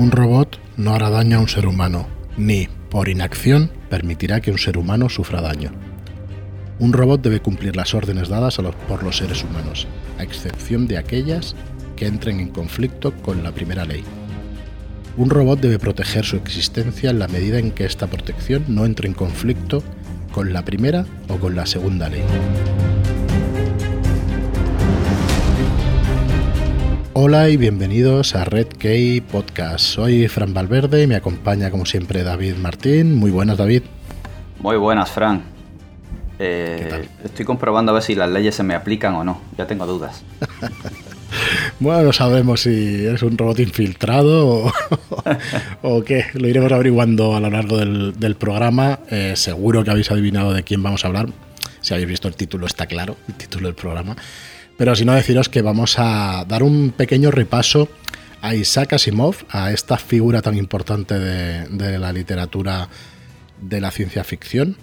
[0.00, 2.06] Un robot no hará daño a un ser humano,
[2.38, 5.72] ni, por inacción, permitirá que un ser humano sufra daño.
[6.78, 8.56] Un robot debe cumplir las órdenes dadas
[8.88, 9.86] por los seres humanos,
[10.16, 11.54] a excepción de aquellas
[11.96, 14.02] que entren en conflicto con la primera ley.
[15.18, 19.06] Un robot debe proteger su existencia en la medida en que esta protección no entre
[19.06, 19.82] en conflicto
[20.32, 22.22] con la primera o con la segunda ley.
[27.12, 29.84] Hola y bienvenidos a Red Key Podcast.
[29.84, 33.16] Soy Fran Valverde y me acompaña como siempre David Martín.
[33.16, 33.82] Muy buenas David.
[34.60, 35.42] Muy buenas Fran.
[36.38, 39.40] Eh, estoy comprobando a ver si las leyes se me aplican o no.
[39.58, 40.22] Ya tengo dudas.
[41.80, 44.72] bueno, no sabemos si es un robot infiltrado
[45.82, 46.26] o, qué.
[46.34, 49.00] Lo iremos averiguando a lo largo del, programa.
[49.10, 51.26] Eh, seguro que habéis adivinado de quién vamos a hablar.
[51.80, 54.14] Si habéis visto el título, está claro, el título del programa.
[54.80, 57.90] Pero si no, deciros que vamos a dar un pequeño repaso
[58.40, 62.88] a Isaac Asimov, a esta figura tan importante de, la literatura
[63.60, 64.78] de la ciencia ficción,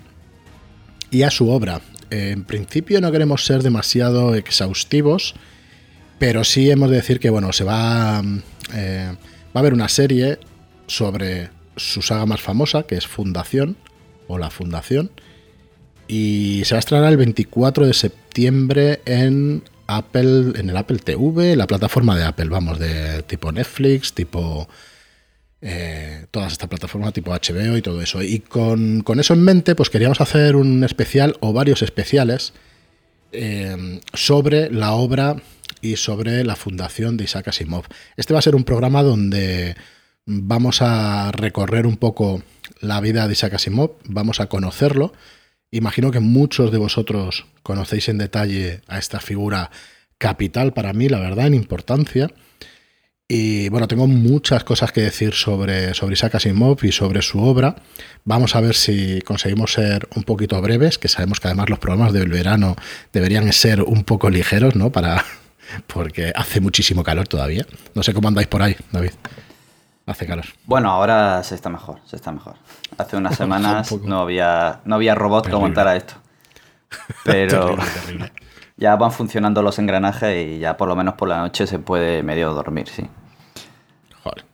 [1.09, 1.81] y a su obra.
[2.11, 5.33] En principio no queremos ser demasiado exhaustivos,
[6.19, 8.21] pero sí hemos de decir que bueno, se va,
[8.75, 10.37] eh, va a haber una serie
[10.85, 13.77] sobre su saga más famosa, que es Fundación,
[14.27, 15.09] o La Fundación,
[16.07, 21.55] y se va a estrenar el 24 de septiembre en Apple, en el Apple TV,
[21.55, 24.67] la plataforma de Apple, vamos, de tipo Netflix, tipo
[25.61, 28.21] eh, todas estas plataformas tipo HBO y todo eso.
[28.21, 32.53] Y con, eso en mente, pues queríamos hacer un especial o varios especiales
[33.31, 35.37] eh, sobre la obra
[35.81, 37.85] y sobre la fundación de Isaac Asimov.
[38.15, 39.75] Este va a ser un programa donde
[40.25, 42.41] vamos a recorrer un poco
[42.81, 45.13] la vida de Isaac Asimov, vamos a conocerlo
[45.71, 49.69] Imagino que muchos de vosotros conocéis en detalle a esta figura
[50.17, 52.29] capital para mí, la verdad, en importancia.
[53.29, 57.75] Y bueno, tengo muchas cosas que decir sobre, sobre Isaac Asimov y sobre su obra.
[58.23, 62.13] Vamos a ver si conseguimos ser un poquito breves, que sabemos que además los programas
[62.13, 62.77] del verano
[63.11, 64.93] deberían ser un poco ligeros, ¿no?
[64.93, 65.25] Para,
[65.87, 67.65] porque hace muchísimo calor todavía.
[67.93, 69.11] No sé cómo andáis por ahí, David.
[70.05, 70.45] Hace calor.
[70.63, 72.55] Bueno, ahora se está mejor, se está mejor.
[72.97, 76.15] Hace unas semanas no había, no había robot que montara esto.
[77.23, 77.77] Pero
[78.77, 82.23] ya van funcionando los engranajes y ya por lo menos por la noche se puede
[82.23, 83.03] medio dormir, sí.
[84.23, 84.45] Joder.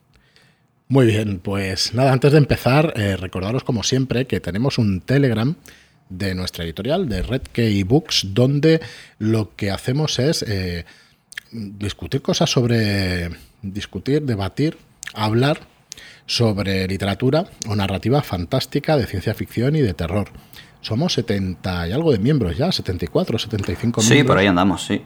[0.88, 5.56] Muy bien, pues nada, antes de empezar, eh, recordaros como siempre que tenemos un Telegram
[6.10, 8.81] de nuestra editorial, de Red Key Books, donde
[9.20, 10.86] lo que hacemos es eh,
[11.52, 13.30] discutir cosas sobre,
[13.62, 14.78] discutir, debatir
[15.14, 15.60] hablar
[16.25, 20.29] sobre literatura o narrativa fantástica de ciencia ficción y de terror.
[20.81, 24.06] Somos 70 y algo de miembros ya, 74, 75 miembros.
[24.19, 25.01] Sí, por ahí andamos, sí.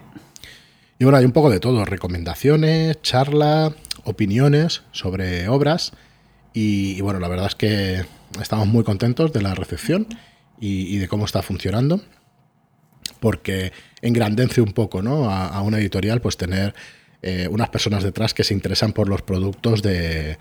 [1.00, 3.73] Y bueno, hay un poco de todo, recomendaciones, charla,
[4.03, 5.94] opiniones sobre obras.
[6.53, 8.03] Y, bueno, la verdad es que
[8.41, 10.07] estamos muy contentos de la recepción
[10.59, 12.01] y, de cómo está funcionando.
[13.19, 15.29] Porque engrandece un poco ¿no?
[15.29, 16.73] a, a una editorial pues tener
[17.22, 20.38] eh, unas personas detrás que se interesan por los productos de,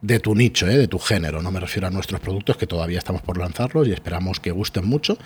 [0.00, 1.42] de tu nicho, eh, de tu género.
[1.42, 4.86] No me refiero a nuestros productos que todavía estamos por lanzarlos y esperamos que gusten
[4.86, 5.18] mucho.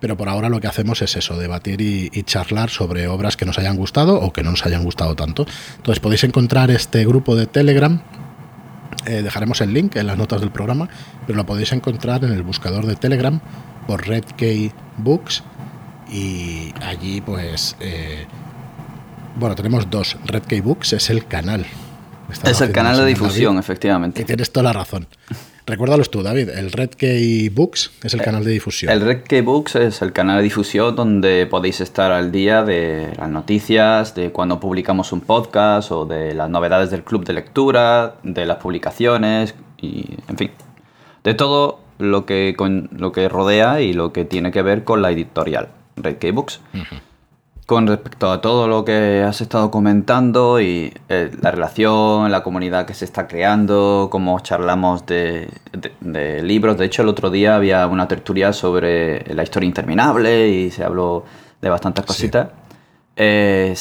[0.00, 3.58] Pero por ahora lo que hacemos es eso, debatir y, charlar sobre obras que nos
[3.58, 5.46] hayan gustado o que no nos hayan gustado tanto.
[5.76, 8.02] Entonces podéis encontrar este grupo de Telegram.
[9.06, 10.88] Eh, dejaremos el link en las notas del programa,
[11.26, 13.40] pero lo podéis encontrar en el buscador de Telegram
[13.86, 14.24] por Red
[14.98, 15.42] Books
[16.10, 17.76] y allí pues
[19.36, 20.16] bueno, tenemos dos.
[20.24, 21.66] Red Key Books es el canal.
[22.44, 24.22] Es el canal de difusión, efectivamente.
[24.22, 25.06] Y tienes toda la razón.
[25.66, 26.50] Recuérdalos tú, David.
[26.50, 28.92] El Red Key Books es el canal de difusión.
[28.92, 33.12] El Red Key Books es el canal de difusión donde podéis estar al día de
[33.18, 38.14] las noticias, de cuando publicamos un podcast o de las novedades del club de lectura,
[38.22, 40.50] de las publicaciones y, en fin,
[41.24, 45.02] de todo lo que, con, lo que rodea y lo que tiene que ver con
[45.02, 46.60] la editorial Red Key Books
[47.66, 52.86] con respecto a todo lo que has estado comentando y eh, la relación, la comunidad
[52.86, 55.48] que se está creando, cómo charlamos de,
[56.42, 56.78] libros.
[56.78, 61.24] De hecho, el otro día había una tertulia sobre la historia interminable y se habló
[61.60, 62.48] de bastantes cositas.
[63.16, 63.74] Eh,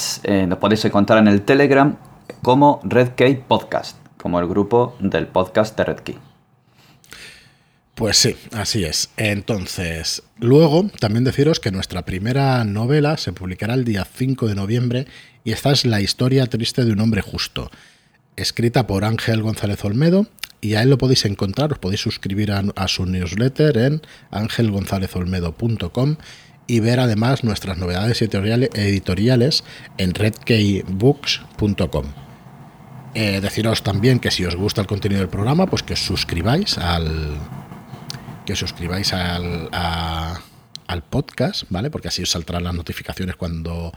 [0.47, 1.95] nos podéis encontrar en el Telegram
[2.41, 6.24] como Red Key Podcast, como el grupo del podcast de Red Key.
[7.95, 9.09] Pues sí, así es.
[9.15, 15.07] Entonces, luego también deciros que nuestra primera novela se publicará el día 5 de noviembre
[15.45, 17.71] y esta es La historia triste de un hombre justo,
[18.35, 20.27] escrita por Ángel González Olmedo
[20.59, 24.01] y a él lo podéis encontrar, os podéis suscribir a, su newsletter en
[24.31, 26.17] angelgonzalezolmedo.com
[26.67, 29.63] y ver además nuestras novedades editoriales
[29.97, 32.05] en redkeybooks.com.
[33.13, 36.77] Eh, deciros también que si os gusta el contenido del programa, pues que os suscribáis
[36.77, 37.64] al.
[38.45, 41.89] Que os suscribáis al, al podcast, ¿vale?
[41.89, 43.91] Porque así os saldrán las notificaciones cuando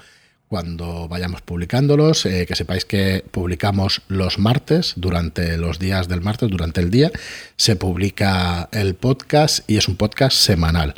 [0.49, 6.49] cuando vayamos publicándolos, eh, que sepáis que publicamos los martes, durante los días del martes,
[6.49, 7.13] durante el día,
[7.57, 10.95] se publica el podcast y es un podcast semanal.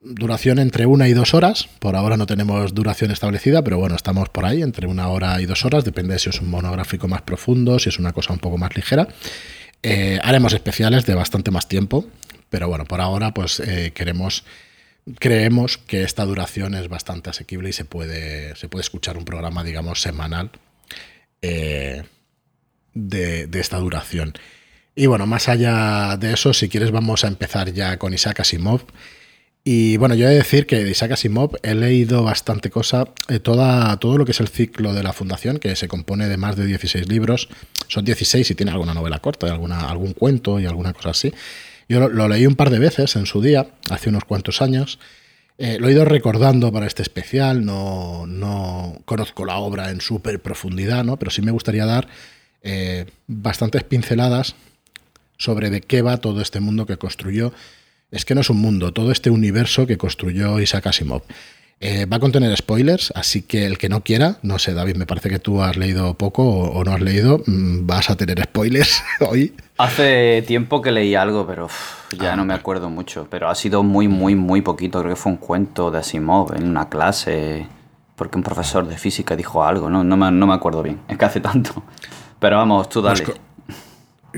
[0.00, 4.30] Duración entre una y dos horas, por ahora no tenemos duración establecida, pero bueno, estamos
[4.30, 7.78] por ahí, entre una hora y dos horas, depende si es un monográfico más profundo,
[7.78, 9.08] si es una cosa un poco más ligera.
[9.82, 12.06] Eh, haremos especiales de bastante más tiempo,
[12.50, 14.44] pero bueno, por ahora pues eh, queremos
[15.18, 19.62] creemos que esta duración es bastante asequible y se puede, se puede escuchar un programa,
[19.62, 20.50] digamos, semanal
[21.42, 22.02] eh,
[22.94, 24.34] de, esta duración.
[24.94, 28.82] Y bueno, más allá de eso, si quieres vamos a empezar ya con Isaac Asimov.
[29.62, 33.40] Y bueno, yo he de decir que de Isaac Asimov he leído bastante cosa, eh,
[33.40, 36.56] toda, todo lo que es el ciclo de la Fundación, que se compone de más
[36.56, 37.48] de 16 libros,
[37.88, 41.32] son 16 y tiene alguna novela corta, alguna, algún cuento y alguna cosa así.
[41.88, 44.98] Yo lo, leí un par de veces en su día, hace unos cuantos años.
[45.58, 50.40] Eh, lo he ido recordando para este especial, no, no conozco la obra en súper
[50.40, 51.16] profundidad, ¿no?
[51.16, 52.08] pero sí me gustaría dar
[52.62, 54.54] eh, bastantes pinceladas
[55.38, 57.52] sobre de qué va todo este mundo que construyó.
[58.10, 61.22] Es que no es un mundo, todo este universo que construyó Isaac Asimov.
[61.78, 65.04] Eh, va a contener spoilers, así que el que no quiera, no sé, David, me
[65.04, 69.02] parece que tú has leído poco o, no has leído, mm, vas a tener spoilers
[69.20, 69.54] hoy.
[69.76, 71.68] Hace tiempo que leí algo, pero
[72.18, 72.56] ya no me ah.
[72.56, 73.26] acuerdo mucho.
[73.30, 75.00] Pero ha sido muy, muy, muy poquito.
[75.00, 77.66] Creo que fue un cuento de Asimov en una clase,
[78.16, 81.18] porque un profesor de física dijo algo, no, no, me, no me acuerdo bien, es
[81.18, 81.82] que hace tanto.
[82.38, 83.22] Pero vamos, tú dale.
[83.22, 83.38] Pues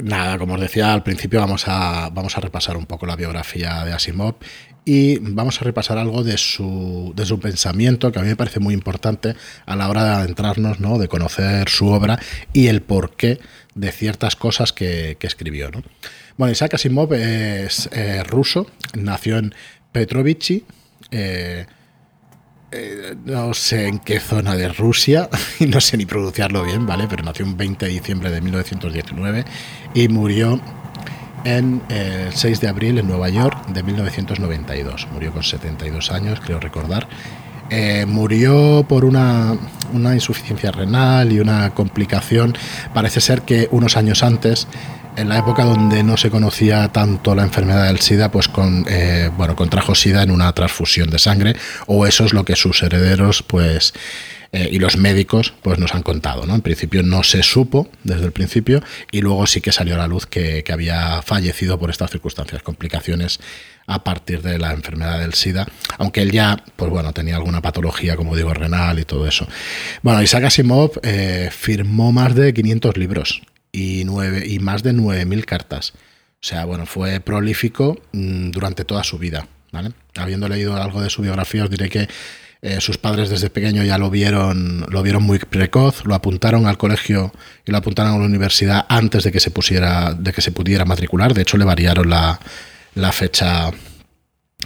[0.05, 3.85] nada, como os decía al principio, vamos a, vamos a repasar un poco la biografía
[3.85, 4.35] de Asimov
[4.89, 8.59] y vamos a repasar algo de su, de su pensamiento que a mí me parece
[8.59, 9.37] muy importante
[9.67, 10.97] a la hora de adentrarnos, ¿no?
[10.97, 12.19] de conocer su obra
[12.55, 13.39] y el porqué
[13.75, 15.71] de ciertas cosas que, escribió.
[15.71, 15.83] ¿no?
[16.39, 19.55] Bueno, Isaac Asimov es eh, ruso, nació en
[19.93, 20.65] Petrovichi,
[21.11, 21.67] eh,
[22.73, 25.29] eh, no sé en qué zona de Rusia,
[25.61, 27.07] y no sé ni pronunciarlo bien, ¿vale?
[27.11, 29.45] Pero nació un 20 de diciembre de 1919
[29.95, 30.63] y murió
[31.57, 35.09] en eh, el 6 de abril en Nueva York de 1992.
[35.13, 37.09] Murió con 72 años, creo recordar.
[37.71, 39.57] Eh, murió por una,
[39.93, 42.57] una, insuficiencia renal y una complicación.
[42.95, 44.69] Parece ser que unos años antes,
[45.17, 49.31] en la época donde no se conocía tanto la enfermedad del SIDA, pues con, eh,
[49.37, 51.57] bueno, contrajo SIDA en una transfusión de sangre,
[51.87, 53.93] o eso es lo que sus herederos, pues
[54.51, 56.47] eh, y los médicos pues nos han contado.
[56.47, 56.55] ¿no?
[56.55, 60.07] En principio no se supo desde el principio y luego sí que salió a la
[60.07, 63.41] luz que, había fallecido por estas circunstancias, complicaciones
[63.87, 65.67] a partir de la enfermedad del SIDA,
[65.97, 69.49] aunque él ya, pues bueno, tenía alguna patología, como digo, renal y todo eso.
[70.03, 73.43] Bueno, Isaac Asimov eh, firmó más de 500 libros
[73.73, 75.95] y, nueve, y más de 9.000 cartas.
[76.41, 79.49] O sea, bueno, fue prolífico mm, durante toda su vida.
[79.73, 79.93] ¿vale?
[80.17, 82.09] Habiendo leído algo de su biografía, os diré que
[82.61, 86.77] eh, sus padres desde pequeño ya lo vieron, lo vieron muy precoz, lo apuntaron al
[86.77, 87.33] colegio
[87.65, 90.85] y lo apuntaron a la universidad antes de que se pusiera, de que se pudiera
[90.85, 91.35] matricular.
[91.35, 92.41] De hecho, le variaron la,
[93.13, 93.71] fecha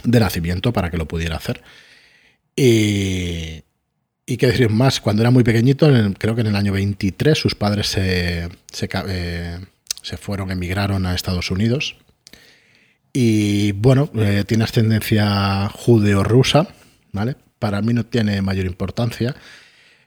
[0.03, 1.61] de nacimiento para que lo pudiera hacer.
[2.55, 3.63] Y,
[4.25, 7.53] y qué decir más, cuando era muy pequeñito, creo que en el año 23, sus
[7.53, 9.59] padres se, se, eh,
[10.01, 11.97] se fueron, emigraron a Estados Unidos.
[13.13, 16.67] Y bueno, eh, tiene ascendencia judeo-rusa,
[17.11, 17.35] ¿vale?
[17.63, 19.37] Para mí no tiene mayor importancia.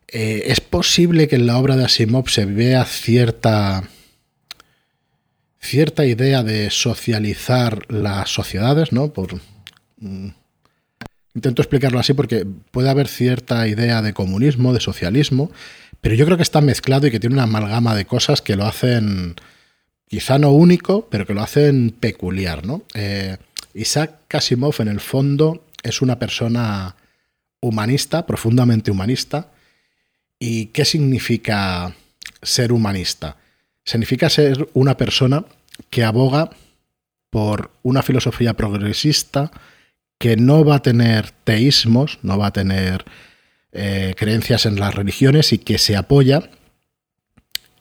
[0.08, 3.82] Eh, es posible que en la obra de Asimov se vea cierta,
[5.58, 9.10] cierta idea de socializar las sociedades, ¿no?
[9.10, 9.40] Por,
[10.00, 10.28] mm,
[11.34, 15.50] intento explicarlo así porque puede haber cierta idea de comunismo, de socialismo,
[16.02, 18.66] pero yo creo que está mezclado y que tiene una amalgama de cosas que lo
[18.66, 19.36] hacen
[20.06, 22.82] quizá no único, pero que lo hacen peculiar, ¿no?
[22.92, 23.38] Eh,
[23.72, 26.96] Isaac Asimov en el fondo es una persona
[27.60, 29.52] humanista, profundamente humanista.
[30.38, 31.94] ¿Y qué significa
[32.42, 33.36] ser humanista?
[33.84, 35.44] Significa ser una persona
[35.90, 36.50] que aboga
[37.30, 39.50] por una filosofía progresista
[40.18, 43.04] que no va a tener teísmos, no va a tener
[43.72, 46.50] eh, creencias en las religiones y que se apoya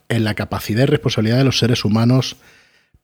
[0.10, 2.36] en la capacidad y responsabilidad de los seres humanos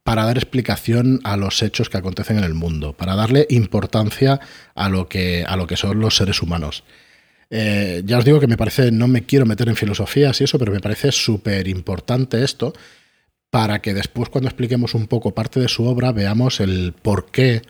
[0.04, 4.40] para dar explicación a los hechos que acontecen en el mundo, para darle importancia
[4.76, 6.84] a lo que, a lo que son los seres humanos.
[7.50, 10.58] Eh, ya os digo que me parece, no me quiero meter en filosofías y eso,
[10.58, 12.74] pero me parece súper importante esto
[13.50, 17.62] para que después cuando expliquemos un poco parte de su obra veamos el por qué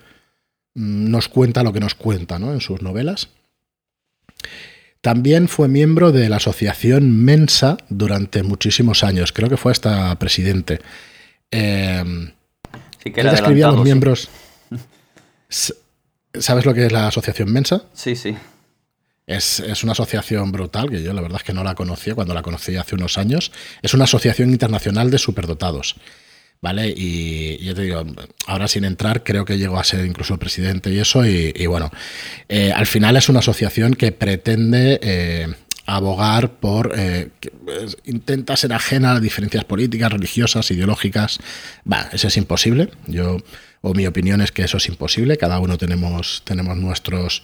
[0.75, 2.53] mm, nos cuenta lo que nos cuenta ¿no?
[2.53, 3.29] en sus novelas.
[5.01, 9.31] También fue miembro de la asociación Mensa durante muchísimos años.
[9.33, 10.79] Creo que fue hasta presidente.
[11.51, 12.03] Eh,
[13.03, 14.29] sí, que era describía a los miembros.
[16.33, 17.83] ¿Sabes lo que es la asociación Mensa?
[17.93, 18.35] Sí, sí.
[19.27, 22.33] Es, es, una asociación brutal, que yo la verdad es que no la conocía cuando
[22.33, 23.51] la conocí hace unos años.
[23.81, 25.95] Es una asociación internacional de superdotados.
[26.61, 26.93] ¿vale?
[26.95, 28.03] Y yo te digo,
[28.45, 31.91] ahora sin entrar, creo que llegó a ser incluso el presidente y eso, y, bueno,
[32.47, 35.47] eh, al final es una asociación que pretende eh,
[35.95, 37.29] abogar por, eh,
[37.65, 41.39] pues, intenta ser ajena a las diferencias políticas, religiosas, ideológicas,
[41.91, 43.37] va, eso es imposible, yo,
[43.81, 47.43] o mi opinión es que eso es imposible, cada uno tenemos, tenemos nuestros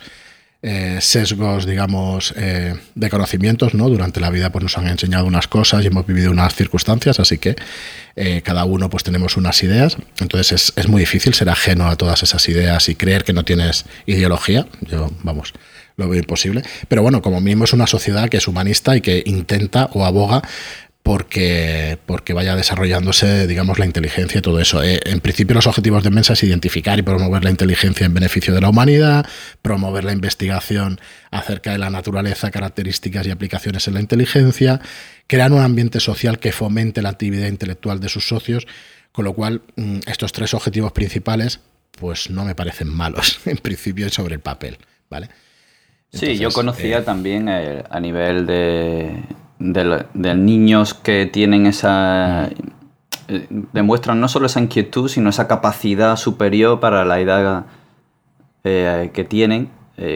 [0.63, 3.89] eh, sesgos, digamos, eh, de conocimientos, ¿no?
[3.89, 7.37] Durante la vida pues nos han enseñado unas cosas y hemos vivido unas circunstancias, así
[7.37, 7.55] que
[8.15, 12.23] eh, cada uno pues tenemos unas ideas, entonces es, muy difícil ser ajeno a todas
[12.23, 15.53] esas ideas y creer que no tienes ideología, yo, vamos,
[15.97, 19.23] lo veo imposible, pero bueno, como mínimo es una sociedad que es humanista y que
[19.25, 20.43] intenta o aboga
[21.01, 24.83] porque, porque vaya desarrollándose, digamos, la inteligencia y todo eso.
[24.83, 28.53] Eh, en principio, los objetivos de Mensa es identificar y promover la inteligencia en beneficio
[28.53, 29.25] de la humanidad,
[29.61, 30.99] promover la investigación
[31.31, 34.81] acerca de la naturaleza, características y aplicaciones en la inteligencia,
[35.27, 38.67] crear un ambiente social que fomente la actividad intelectual de sus socios,
[39.13, 41.61] con lo cual mm, estos tres objetivos principales
[41.97, 44.77] pues no me parecen malos en principio sobre el papel,
[45.09, 45.29] ¿vale?
[46.11, 49.23] Sí, yo conocía eh, también eh, a nivel de
[49.59, 52.49] de, niños que tienen esa...
[53.27, 57.65] Eh, demuestran no solo esa inquietud, sino esa capacidad superior para la edad
[58.63, 59.75] eh, que tienen.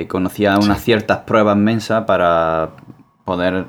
[0.09, 2.69] Conocía unas ciertas pruebas mensas para
[3.25, 3.65] poder,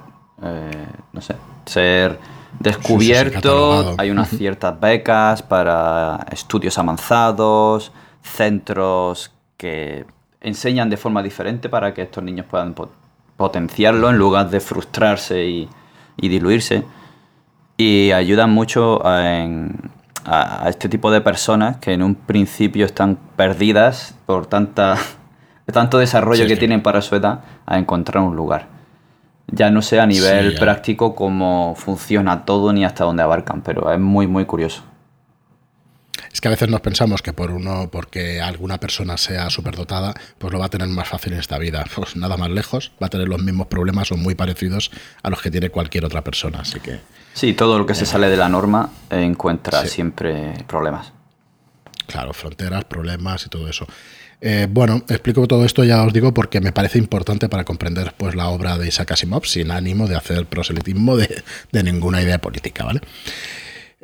[1.10, 2.18] no sé, ser
[2.60, 3.94] descubierto.
[3.96, 10.04] Hay unas ciertas becas para estudios avanzados, centros que
[10.42, 12.74] enseñan de forma diferente para que estos niños puedan
[13.36, 15.68] potenciarlo en lugar de frustrarse y,
[16.16, 16.84] diluirse.
[17.76, 19.46] Y ayudan mucho a,
[20.68, 24.96] este tipo de personas que en un principio están perdidas por tanta,
[25.72, 28.68] tanto desarrollo que, tienen para su edad a encontrar un lugar.
[29.48, 33.98] Ya no sé a nivel práctico cómo funciona todo ni hasta dónde abarcan, pero es
[33.98, 34.84] muy, muy curioso.
[36.32, 40.52] Es que a veces nos pensamos que por uno, porque alguna persona sea superdotada, pues
[40.52, 41.84] lo va a tener más fácil en esta vida.
[41.94, 44.90] Pues nada más lejos, va a tener los mismos problemas o muy parecidos
[45.22, 46.60] a los que tiene cualquier otra persona.
[46.60, 47.00] Así que.
[47.34, 51.12] Sí, todo lo que se sale de la norma encuentra siempre problemas.
[52.06, 53.86] Claro, fronteras, problemas y todo eso.
[54.40, 58.34] Eh, bueno, explico todo esto, ya os digo, porque me parece importante para comprender pues,
[58.34, 62.84] la obra de Isaac Asimov, sin ánimo de hacer proselitismo de, de ninguna idea política,
[62.84, 63.00] ¿vale?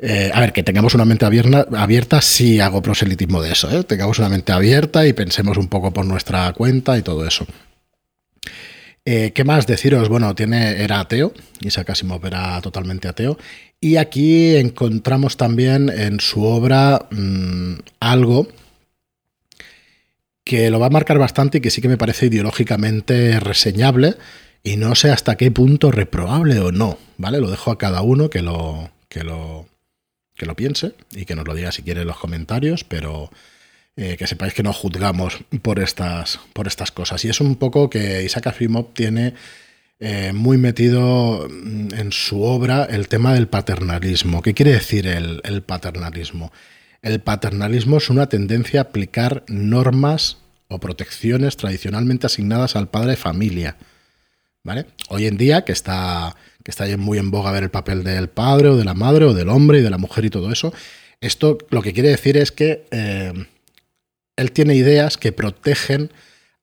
[0.01, 3.83] Eh, a ver, que tengamos una mente abierta, abierta sí hago proselitismo de eso, ¿eh?
[3.83, 7.45] tengamos una mente abierta y pensemos un poco por nuestra cuenta y todo eso.
[9.03, 10.07] Eh, ¿Qué más deciros?
[10.07, 13.37] Bueno, tiene, era ateo, Isaac Asimov era totalmente ateo,
[13.81, 18.47] y aquí encontramos también en su obra mm, algo
[20.45, 24.15] que lo va a marcar bastante y que sí que me parece ideológicamente reseñable,
[24.63, 27.41] y no sé hasta qué punto reprobable o no, ¿vale?
[27.41, 29.68] Lo dejo a cada uno que lo, que lo,
[30.39, 33.29] que lo piense y que nos lo diga si quiere en los comentarios, pero
[33.95, 37.23] eh, que sepáis que no juzgamos por estas, por estas cosas.
[37.25, 39.33] Y es un poco que Isaac Asimov tiene
[39.99, 44.41] eh, muy metido mm, en su obra el tema del paternalismo.
[44.41, 46.51] ¿Qué quiere decir el, el paternalismo?
[47.01, 50.37] El paternalismo es una tendencia a aplicar normas
[50.69, 53.75] o protecciones tradicionalmente asignadas al padre de familia.
[54.63, 54.85] ¿Vale?
[55.09, 58.69] Hoy en día, que está que está muy en boga ver el papel del padre
[58.69, 60.73] o de la madre o del hombre y de la mujer y todo eso.
[61.21, 63.33] Esto lo que quiere decir es que eh,
[64.35, 66.11] él tiene ideas que protegen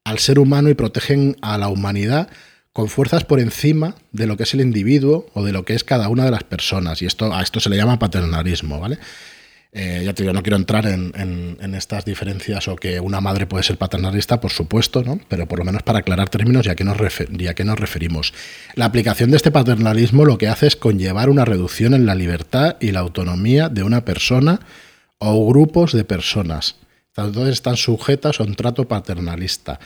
[0.04, 2.28] al ser humano y protegen a la humanidad
[2.72, 5.82] con fuerzas por encima de lo que es el individuo o de lo que es
[5.82, 7.00] cada una de las personas.
[7.02, 8.98] Y esto, a esto se le llama paternalismo, ¿vale?
[9.73, 13.62] Eh, ya te digo, no quiero entrar en, estas diferencias o que una madre puede
[13.62, 15.20] ser paternalista, por supuesto, ¿no?
[15.28, 16.96] pero por lo menos para aclarar términos ya que, nos
[17.32, 18.32] ya que nos referimos.
[18.75, 22.76] La aplicación de este paternalismo lo que hace es conllevar una reducción en la libertad
[22.80, 24.61] y la autonomía de una persona
[25.18, 26.76] o grupos de personas.
[27.14, 29.78] Entonces están sujetas a un trato paternalista.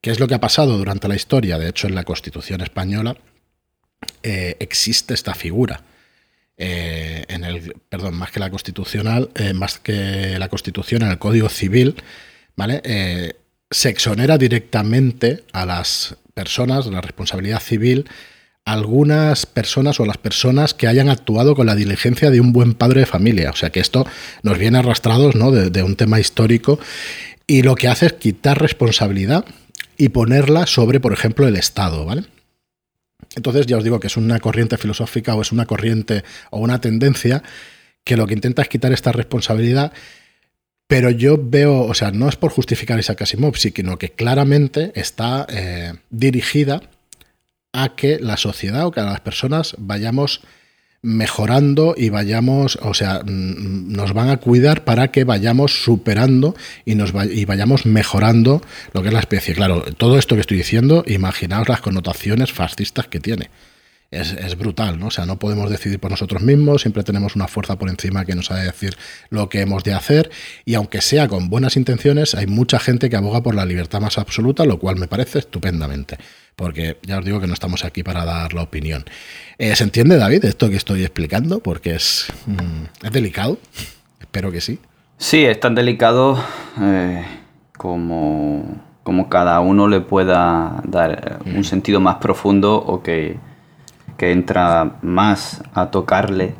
[0.00, 1.58] ¿Qué es lo que ha pasado durante la historia?
[1.58, 3.16] De hecho, en la Constitución española
[4.22, 5.82] eh, existe esta figura
[6.56, 11.18] eh, en el, perdón, más que la constitucional, eh, más que la constitución, en el
[11.18, 11.96] Código Civil,
[12.56, 12.80] ¿vale?
[12.84, 13.34] Eh,
[13.70, 18.06] se exonera directamente a las personas la responsabilidad civil
[18.64, 23.00] algunas personas o las personas que hayan actuado con la diligencia de un buen padre
[23.00, 23.50] de familia.
[23.50, 24.06] O sea que esto
[24.42, 25.50] nos viene arrastrados ¿no?
[25.50, 26.78] de, de un tema histórico
[27.46, 29.44] y lo que hace es quitar responsabilidad
[29.96, 32.24] y ponerla sobre, por ejemplo, el Estado, ¿vale?
[33.36, 36.80] Entonces ya os digo que es una corriente filosófica o es una corriente o una
[36.80, 37.42] tendencia
[38.04, 39.92] que lo que intenta es quitar esta responsabilidad,
[40.86, 45.46] pero yo veo, o sea, no es por justificar Isaac Asimov, sino que claramente está
[45.48, 46.82] eh, dirigida
[47.72, 50.42] a que la sociedad o que las personas vayamos
[51.02, 56.54] mejorando y vayamos, o sea, nos van a cuidar para que vayamos superando
[56.84, 59.54] y, nos y vayamos mejorando lo que es la especie.
[59.54, 63.50] Claro, todo esto que estoy diciendo, imaginaos las connotaciones fascistas que tiene.
[64.12, 65.06] Es, es, brutal, ¿no?
[65.06, 68.34] O sea, no podemos decidir por nosotros mismos, siempre tenemos una fuerza por encima que
[68.34, 68.94] nos ha de decir
[69.30, 70.30] lo que hemos de hacer,
[70.66, 74.18] y aunque sea con buenas intenciones, hay mucha gente que aboga por la libertad más
[74.18, 76.18] absoluta, lo cual me parece estupendamente
[76.56, 79.04] porque ya os digo que no estamos aquí para dar la opinión.
[79.58, 81.60] Eh, ¿Se entiende, David, esto que estoy explicando?
[81.60, 83.58] Porque es, mm, es delicado.
[84.20, 84.78] Espero que sí.
[85.16, 86.42] Sí, es tan delicado
[86.80, 87.24] eh,
[87.76, 91.64] como, como cada uno le pueda dar eh, un mm.
[91.64, 93.36] sentido más profundo o que,
[94.22, 96.54] que entra más a tocarle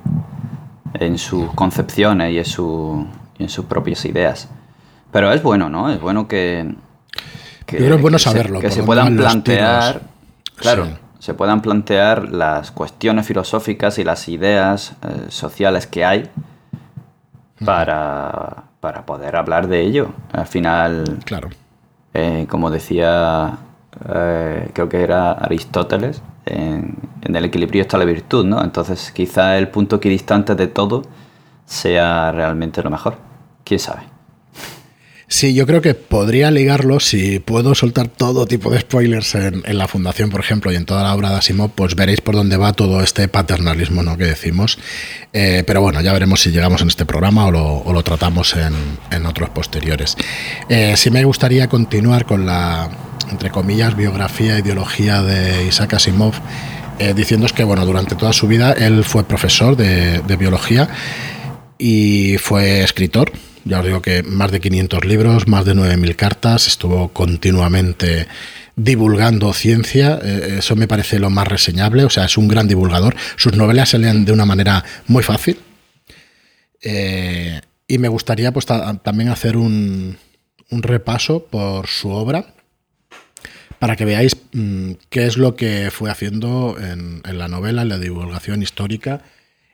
[0.94, 3.06] en sus concepciones y en, su,
[3.38, 4.48] y en sus propias ideas.
[5.12, 5.88] Pero es bueno, ¿no?
[5.88, 6.74] Es bueno que,
[7.64, 8.60] que, es bueno saberlo.
[8.60, 10.00] Se, que se puedan plantear,
[10.56, 10.88] claro,
[11.20, 16.30] se puedan plantear las cuestiones filosóficas y las ideas eh, sociales que hay
[17.64, 20.08] para, para, poder hablar de ello.
[20.32, 21.48] Al final, claro.
[22.12, 23.58] Eh, como decía,
[24.12, 28.62] eh, creo que era Aristóteles, en, el equilibrio está la virtud, ¿no?
[28.62, 31.02] Entonces quizá el punto equidistante de todo
[31.64, 33.16] sea realmente lo mejor.
[33.64, 34.11] ¿Quién sabe?
[35.32, 39.88] Sí, yo creo que podría ligarlo si puedo soltar todo tipo de spoilers en, la
[39.88, 42.74] fundación, por ejemplo, y en toda la obra de Asimov, pues veréis por dónde va
[42.74, 44.18] todo este paternalismo ¿no?
[44.18, 44.78] que decimos.
[45.32, 49.48] Eh, pero bueno, ya veremos si llegamos en este programa o lo, tratamos en, otros
[49.48, 50.18] posteriores.
[50.68, 52.90] Eh, sí me gustaría continuar con la,
[53.30, 56.34] entre comillas, biografía, ideología de Isaac Asimov,
[56.98, 60.90] eh, diciéndoos que bueno, durante toda su vida él fue profesor de, de biología
[61.78, 63.32] y fue escritor
[63.64, 68.26] ya os digo que más de 500 libros, más de 9.000 cartas, estuvo continuamente
[68.76, 73.14] divulgando ciencia, eh, eso me parece lo más reseñable, o sea, es un gran divulgador,
[73.36, 75.58] sus novelas se leen de una manera muy fácil
[76.80, 80.16] eh, y me gustaría pues también hacer un,
[80.70, 82.54] repaso por su obra
[83.78, 87.90] para que veáis mm, qué es lo que fue haciendo en, en la novela, en
[87.90, 89.22] la divulgación histórica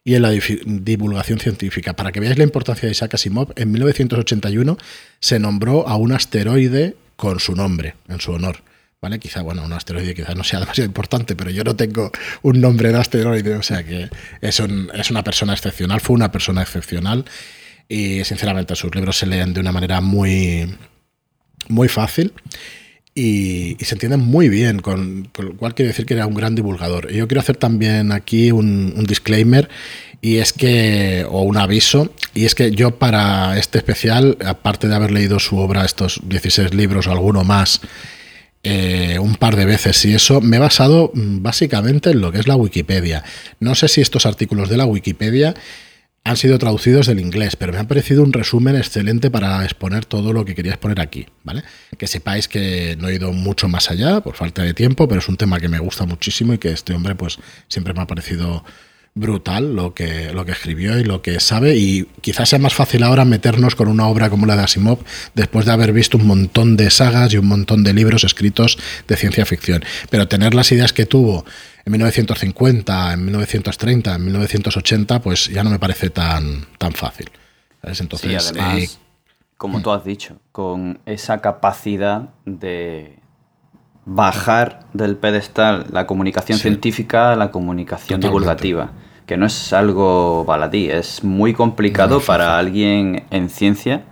[0.09, 1.93] y en la divulgación científica.
[1.93, 4.79] Para que veáis la importancia de Isaac Asimov, en 1981
[5.21, 8.63] se nombró a un asteroide con su nombre, en su honor.
[9.03, 9.19] ¿Vale?
[9.19, 12.91] Quizá, bueno, un asteroide quizá no sea demasiado importante, pero yo no tengo un nombre
[12.91, 14.09] de asteroide, o sea que
[14.41, 14.61] es,
[14.95, 17.27] es una persona excepcional, fue una persona excepcional
[17.87, 20.75] y sinceramente sus libros se leen de una manera muy,
[21.69, 22.33] muy fácil
[23.19, 27.11] y, se entienden muy bien, con, lo cual quiere decir que era un gran divulgador.
[27.11, 29.69] yo quiero hacer también aquí un, disclaimer
[30.21, 34.95] y es que, o un aviso, y es que yo para este especial, aparte de
[34.95, 37.81] haber leído su obra, estos 16 libros o alguno más,
[38.63, 42.39] eh, un par de veces y eso, me he basado mm, básicamente en lo que
[42.39, 43.25] es la Wikipedia.
[43.59, 45.55] No sé si estos artículos de la Wikipedia
[46.29, 50.33] han sido traducidos del inglés, pero me ha parecido un resumen excelente para exponer todo
[50.33, 51.63] lo que quería exponer aquí, ¿vale?
[51.97, 55.29] Que sepáis que no he ido mucho más allá por falta de tiempo, pero es
[55.29, 57.39] un tema que me gusta muchísimo y que este hombre pues
[57.69, 58.65] siempre me ha parecido
[59.15, 63.03] brutal lo que, lo que escribió y lo que sabe y quizás sea más fácil
[63.03, 64.99] ahora meternos con una obra como la de Asimov
[65.35, 69.17] después de haber visto un montón de sagas y un montón de libros escritos de
[69.17, 69.85] ciencia ficción.
[70.11, 71.45] Pero tener las ideas que tuvo
[71.89, 77.31] en 1950, en 1930, en 1980, pues ya no me parece tan, tan fácil.
[77.83, 78.89] Entonces, además, eh,
[79.57, 83.19] como tú has dicho, con esa capacidad de
[84.05, 88.91] bajar del pedestal la comunicación científica a la comunicación divulgativa,
[89.25, 94.03] que no es algo baladí, es muy complicado para alguien en ciencia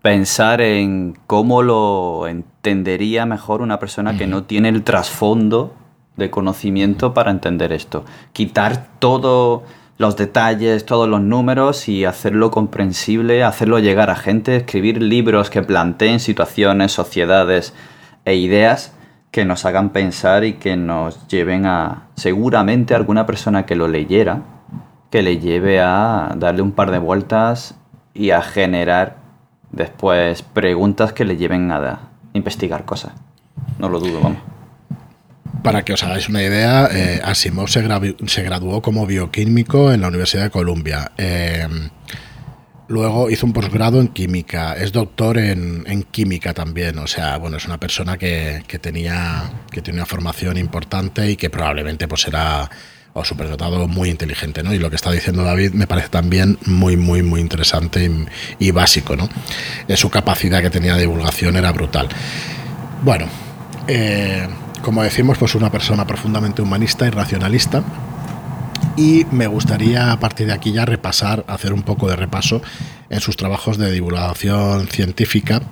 [0.00, 5.74] pensar en cómo lo entendería mejor una persona que no tiene el trasfondo
[6.16, 8.04] de conocimiento para entender esto.
[8.32, 9.62] Quitar todos
[9.98, 15.62] los detalles, todos los números y hacerlo comprensible, hacerlo llegar a gente, escribir libros que
[15.62, 17.74] planteen situaciones, sociedades
[18.24, 18.94] e ideas
[19.30, 24.42] que nos hagan pensar y que nos lleven a seguramente alguna persona que lo leyera,
[25.10, 27.74] que le lleve a darle un par de vueltas
[28.14, 29.16] y a generar
[29.70, 33.12] después preguntas que le lleven a investigar cosas.
[33.78, 34.38] No lo dudo, vamos.
[35.62, 37.82] Para que os hagáis una idea, eh, Asimov se,
[38.42, 41.12] graduó como bioquímico en la Universidad de Columbia.
[41.18, 41.66] Eh,
[42.90, 47.64] Luego hizo un posgrado en química, es doctor en, química también, o sea, bueno, es
[47.66, 52.68] una persona que, tenía, que una formación importante y que probablemente pues era
[53.12, 54.74] o superdotado muy inteligente, ¿no?
[54.74, 58.10] Y lo que está diciendo David me parece también muy, muy, muy interesante
[58.58, 59.28] y, básico, ¿no?
[59.86, 62.08] Eh, su capacidad que tenía de divulgación era brutal.
[63.04, 63.26] Bueno,
[63.86, 64.48] eh,
[64.82, 67.82] como decimos, pues una persona profundamente humanista y racionalista.
[68.96, 72.60] Y me gustaría a partir de aquí ya repasar, hacer un poco de repaso
[73.08, 75.62] en sus trabajos de divulgación científica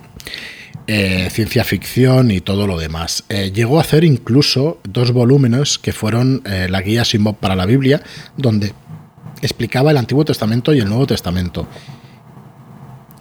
[0.91, 3.23] eh, ciencia ficción y todo lo demás.
[3.29, 7.67] Eh, llegó a hacer incluso dos volúmenes que fueron eh, la guía Simbob para la
[7.67, 8.01] Biblia,
[8.37, 8.73] donde
[9.43, 11.67] explicaba el Antiguo Testamento y el Nuevo Testamento.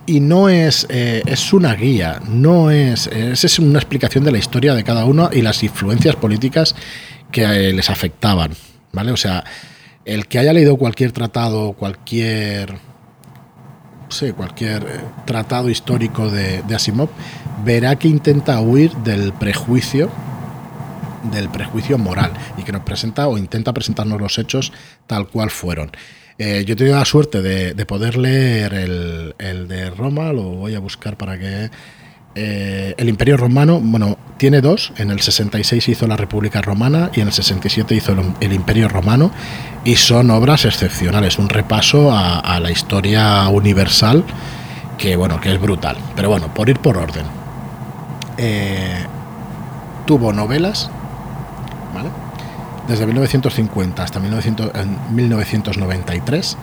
[0.08, 4.82] Y no es, es una guía, no es, es, una explicación de la historia de
[4.82, 6.74] cada uno y las influencias políticas
[7.30, 8.52] que les afectaban,
[8.90, 9.12] ¿vale?
[9.12, 9.44] O sea,
[10.06, 12.78] el que haya leído cualquier tratado, cualquier
[14.08, 17.08] sí, cualquier eh, tratado histórico de, Asimov,
[17.64, 20.10] verá que intenta huir del prejuicio
[21.24, 24.72] del prejuicio moral y que nos presenta o intenta presentarnos los hechos
[25.06, 25.90] tal cual fueron.
[26.38, 30.78] Eh, yo he tenido la suerte de, poder leer el, de Roma, lo voy a
[30.78, 31.68] buscar para que
[32.36, 34.92] eh, el Imperio Romano, bueno, tiene dos.
[34.98, 39.32] En el 66 hizo la República Romana y en el 67 hizo el, Imperio Romano.
[39.84, 44.22] Y son obras excepcionales, un repaso a, la historia universal
[44.96, 45.96] que, bueno, que es brutal.
[46.14, 47.26] Pero bueno, por ir por orden.
[48.36, 49.04] Eh,
[50.06, 50.88] tuvo novelas.
[52.88, 56.56] Desde 1950 hasta 1993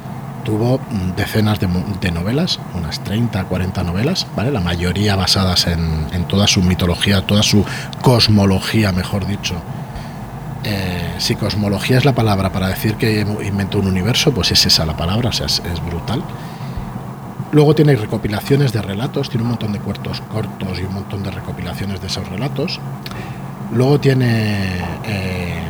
[0.44, 0.82] tuvo
[1.16, 4.50] decenas de, novelas, unas 30, 40 novelas, ¿vale?
[4.52, 7.64] La mayoría basadas en, toda su mitología, toda su
[8.02, 9.54] cosmología, mejor dicho.
[10.64, 14.84] Eh, si cosmología es la palabra para decir que inventó un universo, pues es esa
[14.84, 16.24] la palabra, o sea, es, brutal.
[17.52, 21.30] Luego tiene recopilaciones de relatos, tiene un montón de cuartos cortos y un montón de
[21.30, 22.80] recopilaciones de esos relatos.
[23.72, 25.70] Luego tiene eh,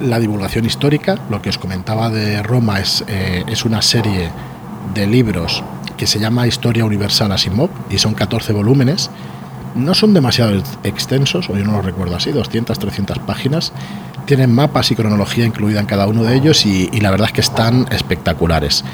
[0.00, 1.18] la divulgación histórica.
[1.30, 4.30] Lo que os comentaba de Roma es, eh, es una serie
[4.94, 5.62] de libros
[5.96, 9.10] que se llama Historia Universal Asimov y son 14 volúmenes.
[9.74, 13.72] No son demasiado extensos, o yo no los recuerdo así, 200, 300 páginas.
[14.24, 17.40] Tienen mapas y cronología incluida en cada uno de ellos y, la verdad es que
[17.42, 18.84] están espectaculares.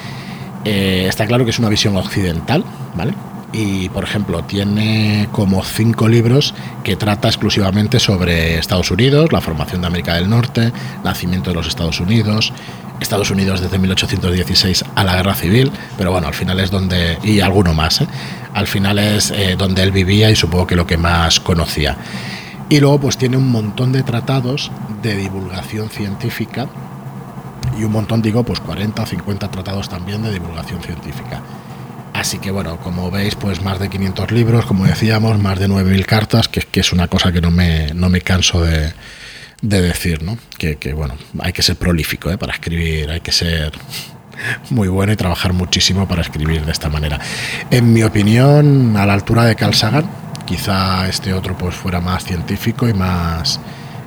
[0.65, 2.65] Eh, está claro que es una visión occidental,
[2.97, 3.15] ¿vale?
[3.53, 9.83] Y, por ejemplo, tiene como cinco libros que trata exclusivamente sobre Estados Unidos, la formación
[9.83, 10.73] de América del Norte,
[11.05, 12.53] nacimiento de los Estados Unidos,
[13.01, 17.41] Estados Unidos desde 1816 a la Guerra Civil, pero bueno, al final es donde, y
[17.41, 18.07] alguno más, ¿eh?
[18.55, 21.97] al final es eh, donde él vivía y supongo que lo que más conocía.
[22.69, 24.71] Y luego pues tiene un montón de tratados
[25.03, 26.69] de divulgación científica
[27.79, 31.43] y un montón, digo, pues 40 o 50 tratados también de divulgación científica.
[32.23, 36.07] Así que bueno, como veis, pues más de 500 libros, como decíamos, más de 9.000
[36.07, 38.93] cartas, que, que, es una cosa que no me, no me canso de,
[39.61, 40.39] decir, ¿no?
[40.57, 42.39] Que, bueno, hay que ser prolífico ¿eh?
[42.39, 43.73] para escribir, hay que ser
[44.71, 47.19] muy bueno y trabajar muchísimo para escribir de esta manera.
[47.73, 49.75] En mi opinión, a la altura de Carl
[50.47, 53.59] quizá este otro pues fuera más científico y más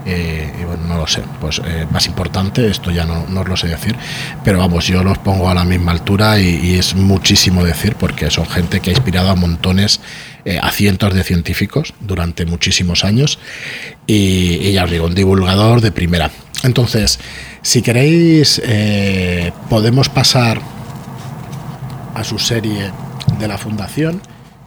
[0.06, 3.48] eh, y bueno, no lo sé, pues eh, más importante, esto ya no, no, os
[3.48, 3.96] lo sé decir,
[4.44, 8.46] pero vamos, yo los pongo a la misma altura y, es muchísimo decir porque son
[8.46, 10.02] gente que ha inspirado a montones,
[10.46, 13.40] eh, a cientos de científicos durante muchísimos años
[14.06, 16.30] y, ya os digo, un divulgador de primera.
[16.64, 17.20] Entonces,
[17.64, 18.62] si queréis,
[19.70, 20.62] podemos pasar
[22.14, 22.92] a su serie
[23.40, 24.22] de la fundación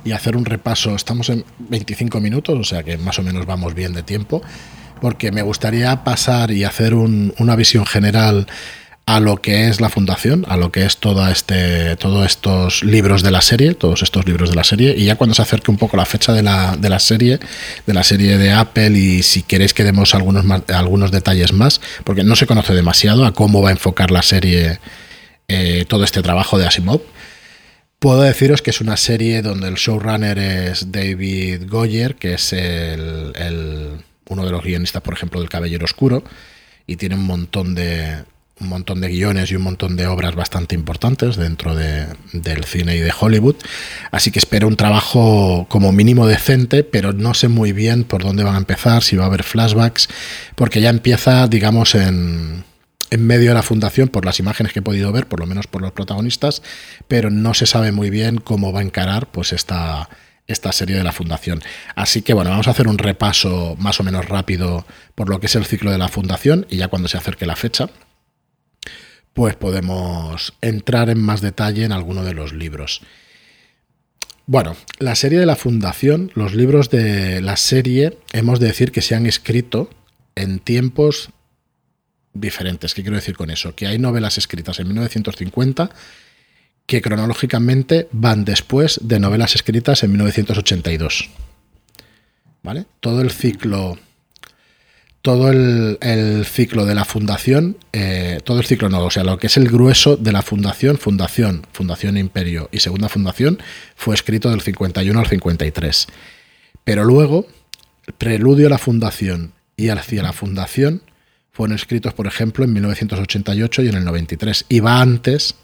[0.05, 0.95] y hacer un repaso.
[0.95, 4.43] Estamos en 25 minutos, o sea que más o menos vamos bien de tiempo
[5.01, 8.47] porque me gustaría pasar y hacer una visión general
[9.09, 13.23] a lo que es la fundación, a lo que es toda este, todos estos libros
[13.23, 15.79] de la serie, todos estos libros de la serie, y ya cuando se acerque un
[15.79, 17.41] poco la fecha de la, de la serie,
[17.87, 22.23] de la serie de Apple, y si queréis que demos algunos, algunos detalles más, porque
[22.23, 24.79] no se conoce demasiado a cómo va a enfocar la serie
[25.49, 27.01] eh, todo este trabajo de Asimov.
[28.01, 34.05] Puedo deciros que es una serie donde el showrunner es David Goyer, que es el
[34.29, 36.23] uno de los guionistas, por ejemplo, del Caballero Oscuro,
[36.87, 38.25] y tiene un montón de
[38.61, 43.01] un montón de guiones y un montón de obras bastante importantes dentro del cine y
[43.01, 43.57] de Hollywood.
[44.11, 48.43] Así que espero un trabajo como mínimo decente, pero no sé muy bien por dónde
[48.43, 50.09] van a empezar, si va a haber flashbacks,
[50.57, 52.65] porque ya empieza, digamos, en,
[53.11, 55.67] en medio de la fundación por las imágenes que he podido ver, por lo menos
[55.67, 56.63] por los protagonistas,
[57.07, 60.09] pero no se sabe muy bien cómo va a encarar pues esta
[60.49, 61.63] esta serie de la Fundación.
[61.95, 65.47] Así que bueno, vamos a hacer un repaso más o menos rápido por lo que
[65.47, 67.91] es el ciclo de la Fundación y ya cuando se acerque la fecha,
[69.35, 73.03] pues podemos entrar en más detalle en alguno de los libros.
[74.47, 79.03] Bueno, la serie de la Fundación, los libros de la serie, hemos de decir que
[79.03, 79.91] se han escrito
[80.35, 81.29] en tiempos
[82.33, 82.95] diferentes.
[82.95, 83.75] ¿Qué quiero decir con eso?
[83.75, 85.91] Que hay novelas escritas en 1950
[86.89, 91.29] que cronológicamente van después de novelas escritas en 1982.
[92.63, 92.87] ¿Vale?
[93.01, 93.99] Todo el ciclo
[95.21, 99.49] todo el, ciclo de la fundación, eh, todo el ciclo no, o sea, lo que
[99.49, 103.59] es el grueso de la fundación, fundación, fundación imperio y segunda fundación,
[103.95, 106.07] fue escrito del 51 al 53.
[106.85, 107.47] Pero luego,
[108.17, 111.03] preludio a la fundación y hacia la fundación
[111.53, 115.57] fueron escritos, por ejemplo, en 1988 y en el 93, y va antes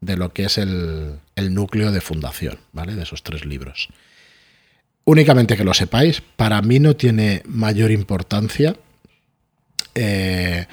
[0.00, 2.94] de lo que es el, el núcleo de fundación, ¿vale?
[2.94, 3.88] De esos tres libros.
[5.04, 8.76] Únicamente que lo sepáis, para mí no tiene mayor importancia
[9.96, 10.66] eh,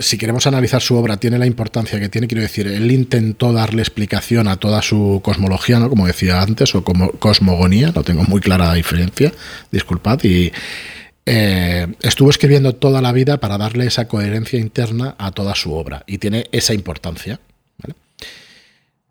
[0.00, 3.82] si queremos analizar su obra, tiene la importancia que tiene, quiero decir, él intentó darle
[3.82, 5.88] explicación a toda su cosmología, ¿no?
[5.88, 9.32] como decía antes, o como cosmogonía, no tengo muy clara la diferencia,
[9.72, 10.52] disculpad, y
[11.24, 16.04] eh, estuvo escribiendo toda la vida para darle esa coherencia interna a toda su obra,
[16.06, 17.40] y tiene esa importancia.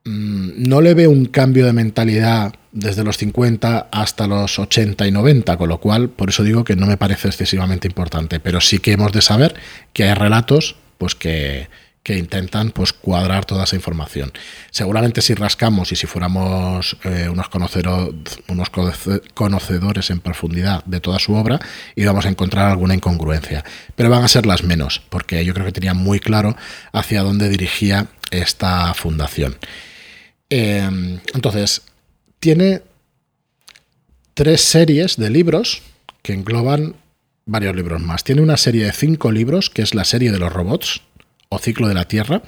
[0.06, 5.12] Mm, no le veo un cambio de mentalidad desde los 50 hasta los 80 y
[5.12, 8.78] 90, con lo cual por eso digo que no me parece excesivamente importante, pero sí
[8.78, 9.56] que hemos de saber
[9.94, 11.68] que hay relatos pues que,
[12.08, 14.32] intentan pues cuadrar toda esa información.
[14.70, 17.50] Seguramente si rascamos y si fuéramos eh, unos,
[18.48, 18.70] unos
[19.34, 21.60] conocedores en profundidad de toda su obra,
[21.96, 23.66] íbamos a encontrar alguna incongruencia,
[23.96, 26.56] pero van a ser las menos, porque yo creo que tenía muy claro
[26.92, 29.58] hacia dónde dirigía esta fundación.
[30.50, 31.82] Em, entonces,
[32.40, 32.82] tiene
[34.34, 35.82] tres series de libros
[36.22, 36.96] que engloban
[37.46, 38.24] varios libros más.
[38.24, 41.02] Tiene una serie de cinco libros, que es la serie de los robots,
[41.50, 42.44] o ciclo de la Tierra,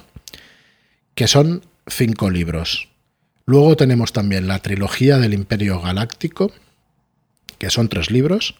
[1.15, 2.89] que son cinco libros.
[3.45, 6.51] Luego tenemos también la trilogía del Imperio Galáctico,
[7.57, 8.55] que son tres libros.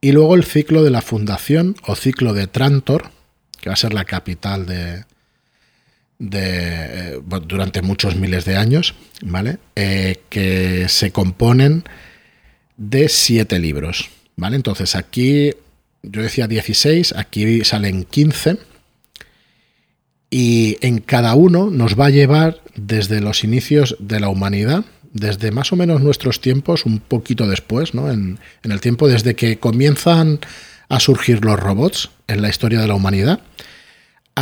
[0.00, 3.10] Y luego el ciclo de la Fundación o ciclo de Trantor,
[3.60, 5.04] que va a ser la capital de,
[6.20, 9.58] de, eh, durante muchos miles de años, ¿vale?
[9.74, 11.82] Eh, que se componen
[12.76, 14.56] de siete libros, ¿vale?
[14.56, 15.50] Entonces aquí
[16.02, 18.58] yo decía 16, aquí salen 15
[20.30, 25.50] y en cada uno nos va a llevar desde los inicios de la humanidad, desde
[25.50, 28.10] más o menos nuestros tiempos, un poquito después, ¿no?
[28.10, 30.38] En, en el tiempo desde que comienzan
[30.90, 33.40] a surgir los robots en la historia de la humanidad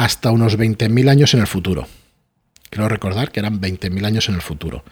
[0.04, 1.86] hasta unos 20.000 años en el futuro.
[2.70, 4.84] Quiero recordar que eran 20.000 años en el futuro.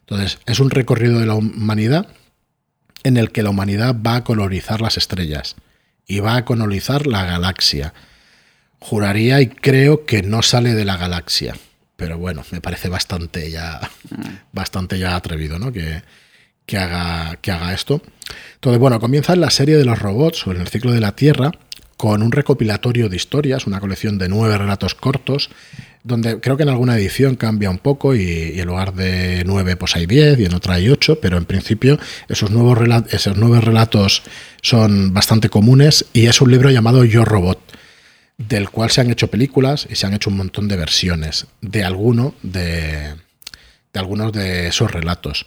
[0.00, 2.08] Entonces, es un recorrido de la humanidad
[3.02, 5.56] en el que la humanidad va a colonizar las estrellas
[6.06, 7.94] y va a colonizar la galaxia.
[8.78, 11.56] Juraría y creo que no sale de la galaxia,
[11.96, 13.80] pero bueno, me parece bastante ya,
[14.52, 15.72] bastante ya atrevido, ¿no?
[15.72, 16.02] Que,
[16.66, 18.02] que haga, que haga esto.
[18.54, 21.12] Entonces, bueno, comienza en la serie de los robots o en el ciclo de la
[21.12, 21.52] Tierra,
[21.96, 25.50] con un recopilatorio de historias, una colección de nueve relatos cortos,
[26.02, 29.96] donde creo que en alguna edición cambia un poco y, en lugar de nueve pues
[29.96, 32.78] hay diez y en otra hay ocho, pero en principio esos nuevos,
[33.10, 34.22] esos nueve relatos
[34.60, 37.60] son bastante comunes y es un libro llamado Yo Robot,
[38.36, 41.84] del cual se han hecho películas y se han hecho un montón de versiones de
[41.84, 43.14] alguno de,
[43.92, 45.46] de algunos de esos relatos.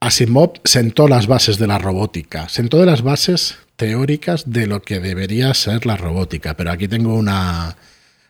[0.00, 5.00] Asimov sentó las bases de la robótica, sentó de las bases teóricas de lo que
[5.00, 7.76] debería ser la robótica, pero aquí tengo una,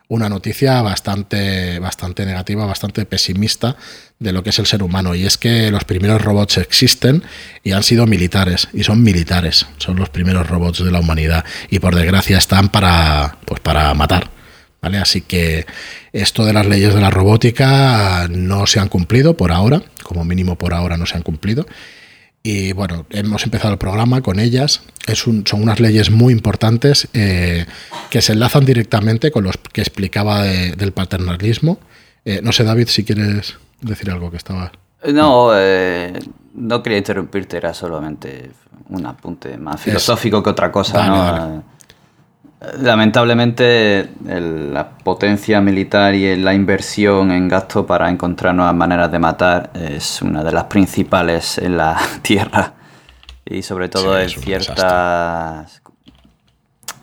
[0.09, 3.77] una noticia bastante, bastante negativa, bastante pesimista
[4.19, 5.15] de lo que es el ser humano.
[5.15, 7.23] Y es que los primeros robots existen
[7.63, 8.69] y han sido militares.
[8.73, 9.67] Y son militares.
[9.79, 11.45] Son los primeros robots de la humanidad.
[11.71, 14.31] Y por desgracia están para, pues para matar.
[14.83, 14.99] ¿Vale?
[14.99, 15.65] Así que
[16.13, 19.83] esto de las leyes de la robótica no se han cumplido por ahora.
[20.03, 21.67] Como mínimo por ahora no se han cumplido.
[22.47, 24.83] Y bueno, hemos empezado el programa con ellas.
[25.07, 27.65] Es son unas leyes muy importantes eh,
[28.11, 31.79] que se enlazan directamente con los que explicaba del paternalismo.
[32.27, 34.73] Eh, no sé, David, si quieres decir algo que estaba.
[35.11, 36.13] No, eh,
[36.53, 38.51] no quería interrumpirte, era solamente
[38.91, 41.07] un apunte más filosófico que otra cosa.
[41.07, 41.65] ¿no?
[42.81, 49.71] Lamentablemente, la potencia militar y la inversión en gasto para encontrar nuevas maneras de matar
[49.75, 52.75] es una de las principales en la Tierra
[53.45, 55.83] y sobre todo en ciertas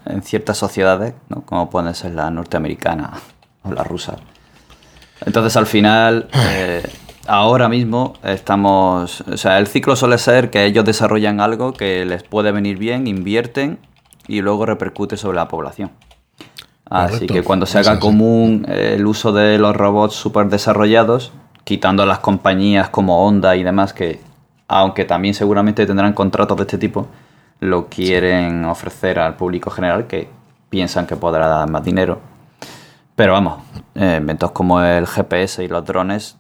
[0.06, 1.42] en ciertas sociedades, ¿no?
[1.46, 3.14] como puede ser la norteamericana
[3.64, 4.18] o la rusa.
[5.26, 6.82] Entonces, al final, eh,
[7.28, 12.24] ahora mismo estamos, o sea, el ciclo suele ser que ellos desarrollan algo que les
[12.24, 13.78] puede venir bien, invierten
[14.28, 15.92] y luego repercute sobre la población.
[16.90, 21.32] Así que cuando se haga común el uso de los robots super desarrollados,
[21.64, 24.20] quitando las compañías como Honda y demás, que
[24.68, 27.08] aunque también seguramente tendrán contratos de este tipo,
[27.62, 30.30] lo quieren ofrecer al público general que
[30.70, 32.20] piensan que podrá dar más dinero.
[33.16, 33.62] Pero vamos,
[33.96, 36.38] eh, inventos como el GPS y los drones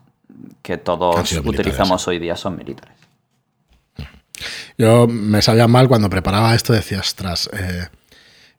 [0.62, 3.01] que todos utilizamos hoy día son militares.
[4.78, 7.88] Yo me sabía mal cuando preparaba esto, decía, ostras, eh,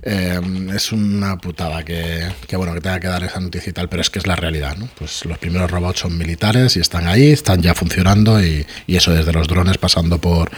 [0.04, 0.40] eh,
[0.74, 4.10] es una putada que, bueno que tenga que dar esa noticia y tal, pero es
[4.10, 4.88] que es la realidad, ¿no?
[4.98, 9.32] Pues los primeros robots son militares y están ahí, están ya funcionando y, eso desde
[9.32, 10.50] los drones pasando por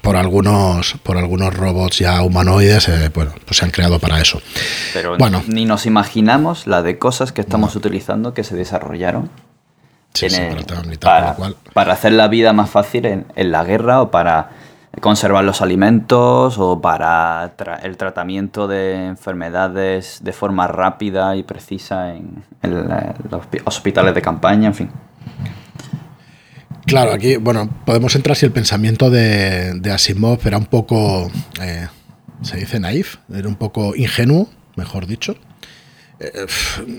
[0.00, 4.40] por algunos por algunos robots ya humanoides, eh, bueno, pues se han creado para eso.
[4.94, 9.30] Pero bueno, ni nos imaginamos la de cosas que estamos utilizando que se desarrollaron
[11.00, 11.36] para,
[11.72, 14.50] para, hacer la vida más fácil en, en, la guerra o para
[15.00, 17.52] conservar los alimentos o para
[17.82, 22.44] el tratamiento de enfermedades de forma rápida y precisa en,
[23.30, 24.90] los hospitales de campaña, en fin.
[26.86, 31.86] Claro, aquí, bueno, podemos entrar si el pensamiento de, Asimov era un poco, eh,
[32.42, 35.36] se dice naif, era un poco ingenuo, mejor dicho,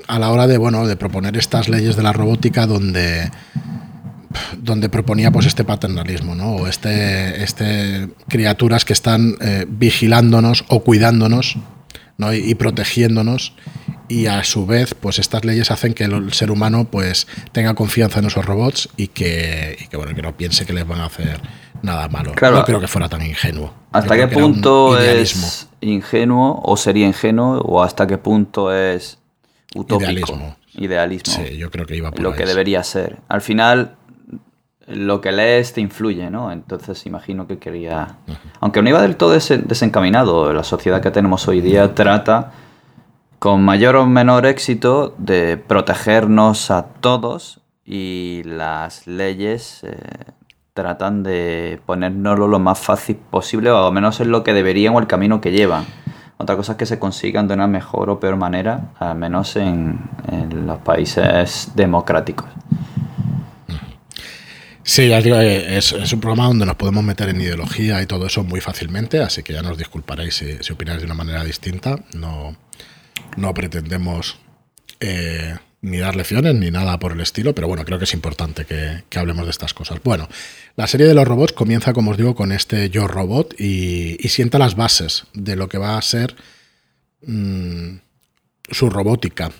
[0.07, 3.29] a la hora de, bueno, de proponer estas leyes de la robótica donde
[4.57, 6.55] donde proponía pues este paternalismo, ¿no?
[6.55, 11.57] O este, este criaturas que están eh, vigilándonos o cuidándonos
[12.17, 12.33] ¿no?
[12.33, 13.53] y, protegiéndonos.
[14.07, 18.19] Y a su vez pues estas leyes hacen que el ser humano pues tenga confianza
[18.19, 21.39] en esos robots y que, bueno que no piense que les van a hacer
[21.81, 22.33] nada malo.
[22.39, 23.73] No creo que fuera tan ingenuo.
[23.91, 29.19] Hasta qué punto es ingenuo o sería ingenuo o hasta qué punto es
[29.75, 33.17] utópico idealismo, sí yo creo que iba por lo que debería ser.
[33.27, 33.95] Al final
[34.89, 36.51] lo que lees te influye, ¿no?
[36.51, 38.17] Entonces imagino que quería...
[38.59, 42.51] Aunque no iba del todo desencaminado, la sociedad que tenemos hoy día trata
[43.37, 49.95] con mayor o menor éxito de protegernos a todos y las leyes eh,
[50.79, 54.99] tratan de ponérnoslo lo más fácil posible o al menos es lo que deberían o
[54.99, 55.85] el camino que llevan.
[56.37, 59.99] Otra cosa es que se consigan de una mejor o peor manera, al menos en
[60.65, 62.47] los países democráticos.
[64.89, 68.59] Sí, eh, es, un programa donde nos podemos meter en ideología y todo eso muy
[68.59, 71.99] fácilmente, así que ya nos disculparéis si, opináis de una manera distinta.
[72.15, 72.57] No,
[73.37, 74.39] no pretendemos
[74.99, 78.65] eh, ni dar lecciones ni nada por el estilo, pero bueno, creo que es importante
[78.65, 79.99] que, hablemos de estas cosas.
[80.03, 80.27] Bueno,
[80.75, 84.59] la serie de los robots comienza, como os digo, con este Yo Robot y, sienta
[84.59, 86.35] las bases de lo que va a ser
[87.25, 87.95] mm,
[88.69, 89.51] su robótica.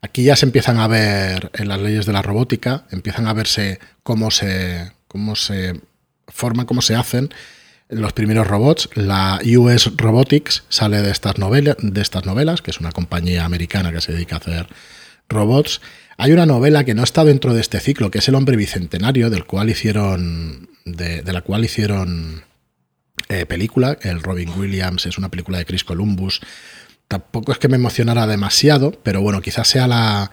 [0.00, 3.80] Aquí ya se empiezan a ver en las leyes de la robótica, empiezan a verse
[4.02, 5.80] cómo se, cómo se
[6.28, 7.30] forman, cómo se hacen
[7.88, 8.90] los primeros robots.
[8.94, 14.00] La US Robotics sale de estas, de estas novelas, que es una compañía americana que
[14.00, 14.68] se dedica a hacer
[15.28, 15.80] robots.
[16.16, 19.30] Hay una novela que no está dentro de este ciclo, que es El hombre bicentenario,
[19.30, 22.44] del cual hicieron, de, la cual hicieron
[23.28, 23.98] eh, película.
[24.02, 26.40] El Robin Williams es una película de Chris Columbus
[27.08, 30.30] tampoco es que me emocionara demasiado, pero bueno, quizás sea la,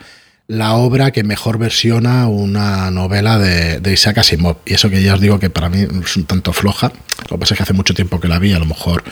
[0.75, 4.57] obra que mejor versiona una novela de, Isaac Asimov.
[4.65, 6.91] Y eso que ya os digo que para mí es un tanto floja.
[7.29, 9.03] Lo que pasa es que hace mucho tiempo que la vi, a lo mejor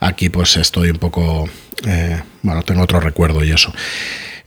[0.00, 1.48] aquí pues estoy un poco...
[1.86, 3.72] Eh, bueno, tengo otro recuerdo y eso.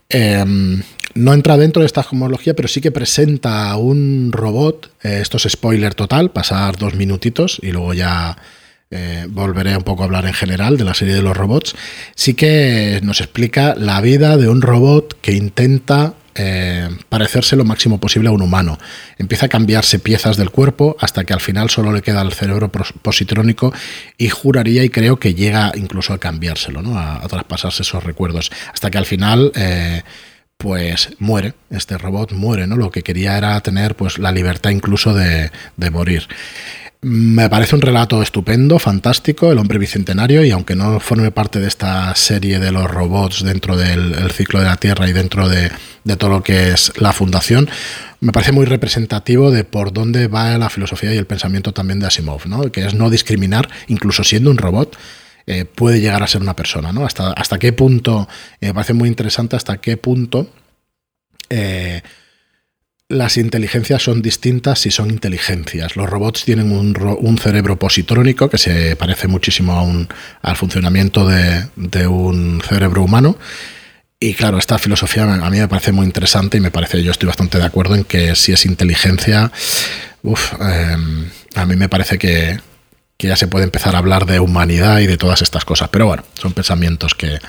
[0.10, 0.82] Em,
[1.15, 4.91] no entra dentro de esta cosmología, pero sí que presenta un robot.
[5.04, 8.38] Eh, esto es spoiler total, pasar dos minutitos y luego ya
[8.89, 11.76] eh, volveré un poco a hablar en general de la serie de los robots,
[12.15, 18.00] sí que nos explica la vida de un robot que intenta eh, parecerse lo máximo
[18.00, 18.78] posible a un humano.
[19.17, 22.71] Empieza a cambiarse piezas del cuerpo hasta que al final solo le queda el cerebro
[22.71, 23.73] positrónico
[24.17, 26.97] y juraría y creo que llega incluso a cambiárselo, ¿no?
[26.97, 29.52] a, traspasarse esos recuerdos, hasta que al final...
[29.56, 30.04] Eh,
[30.58, 32.78] pues muere, este robot muere, ¿no?
[32.78, 36.28] Lo que quería era tener pues la libertad incluso de, de morir.
[37.01, 41.67] Me parece un relato estupendo, fantástico, El hombre bicentenario, y aunque no forme parte de
[41.67, 45.69] esta serie de los robots dentro del ciclo de la Tierra y dentro de,
[46.17, 47.69] todo lo que es la fundación,
[48.19, 52.08] me parece muy representativo de por dónde va la filosofía y el pensamiento también de
[52.08, 52.71] Asimov, ¿no?
[52.71, 54.98] que es no discriminar, incluso siendo un robot,
[55.45, 56.91] eh, puede llegar a ser una persona.
[56.93, 57.06] ¿no?
[57.06, 58.27] Hasta, hasta qué punto,
[58.60, 60.50] eh, me parece muy interesante hasta qué punto...
[61.50, 62.02] Eh,
[63.10, 65.95] las inteligencias son distintas si son inteligencias.
[65.95, 70.08] Los robots tienen un, cerebro positrónico que se parece muchísimo
[70.41, 73.37] al funcionamiento de, un cerebro humano.
[74.19, 77.27] Y claro, esta filosofía a mí me parece muy interesante y me parece, yo estoy
[77.27, 79.51] bastante de acuerdo en que si es inteligencia,
[80.23, 82.60] em, a mí me parece que,
[83.15, 85.89] que ya se puede empezar a hablar de humanidad y de todas estas cosas.
[85.89, 87.39] Pero bueno, son pensamientos que,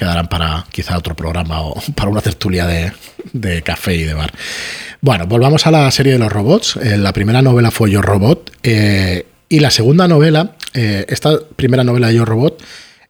[0.00, 4.32] quedarán para quizá otro programa o para una tertulia de, café y de bar.
[5.02, 6.76] Bueno, volvamos a la serie de los robots.
[6.76, 11.84] Eh, la primera novela fue Yo Robot eh, y la segunda novela, eh, esta primera
[11.84, 12.62] novela de Yo Robot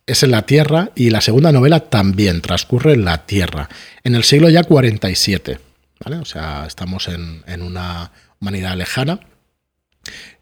[0.05, 3.69] es en la Tierra y la segunda novela también transcurre en la Tierra,
[4.03, 5.61] en el siglo ya 47.
[6.05, 6.17] ¿vale?
[6.17, 8.11] O sea, estamos en, en una
[8.41, 9.21] humanidad lejana.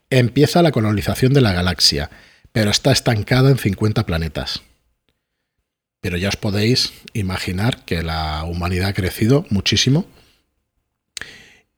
[0.08, 2.08] Empieza la colonización de la galaxia,
[2.52, 4.62] pero está estancada en 50 planetas.
[6.00, 10.06] Pero ya os podéis imaginar que la humanidad ha crecido muchísimo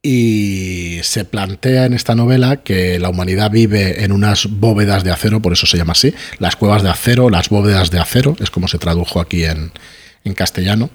[0.03, 5.43] y se plantea en esta novela que la humanidad vive en unas bóvedas de acero,
[5.43, 8.67] por eso se llama así, las cuevas de acero, las bóvedas de acero, es como
[8.69, 9.73] se tradujo aquí en,
[10.35, 10.91] castellano.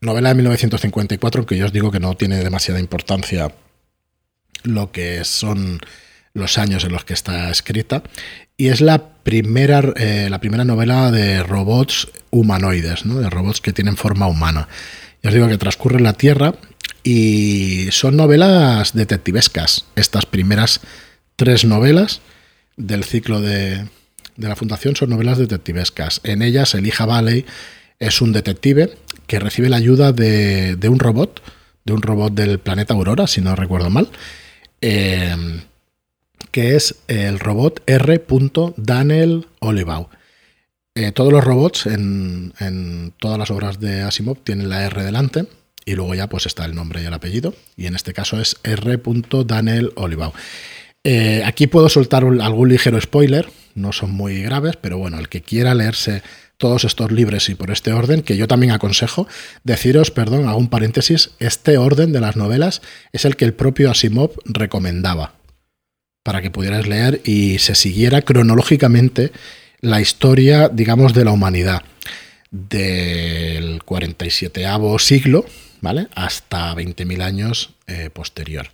[0.00, 3.52] Novela de 1954, aunque yo os digo que no tiene demasiada importancia
[4.62, 5.80] lo que son
[6.34, 8.02] los años en los que está escrita.
[8.56, 13.20] Y es la primera, eh, la primera novela de robots humanoides, ¿no?
[13.20, 14.68] de robots que tienen forma humana.
[15.22, 16.54] Ya os digo que transcurre en la Tierra
[17.02, 19.86] y son novelas detectivescas.
[19.96, 20.80] Estas primeras
[21.36, 22.20] tres novelas
[22.76, 23.86] del ciclo de,
[24.36, 26.20] la Fundación son novelas detectivescas.
[26.24, 27.44] En ellas, Elijah Valley
[27.98, 31.42] es un detective que recibe la ayuda de, un robot,
[31.84, 34.08] de un robot del planeta Aurora, si no recuerdo mal,
[34.80, 35.36] eh,
[36.50, 38.24] que es el robot R.
[38.76, 40.08] Daniel Olivau.
[40.94, 42.52] Eh, todos los robots en,
[43.18, 45.46] todas las obras de Asimov tienen la R delante
[45.86, 48.56] y luego ya pues está el nombre y el apellido, y en este caso es
[48.62, 49.00] R.
[49.46, 50.32] Daniel Olivau.
[51.02, 55.42] Eh, aquí puedo soltar algún ligero spoiler, no son muy graves, pero bueno, el que
[55.42, 56.22] quiera leerse
[56.56, 59.26] todos estos libros y por este orden, que yo también aconsejo,
[59.64, 63.90] deciros, perdón, hago un paréntesis, este orden de las novelas es el que el propio
[63.90, 65.34] Asimov recomendaba
[66.22, 69.32] para que pudieras leer y se siguiera cronológicamente
[69.80, 71.82] la historia, digamos, de la humanidad
[72.50, 74.66] del 47
[74.98, 75.44] siglo,
[75.80, 76.08] ¿vale?
[76.14, 78.68] Hasta 20.000 años eh, posterior.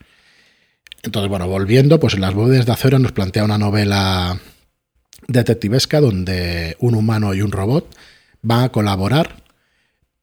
[1.03, 4.39] Entonces, bueno, volviendo, pues en Las bóvedas de acero nos plantea una novela
[5.27, 7.89] detectivesca donde un humano y un robot
[8.43, 9.43] van a colaborar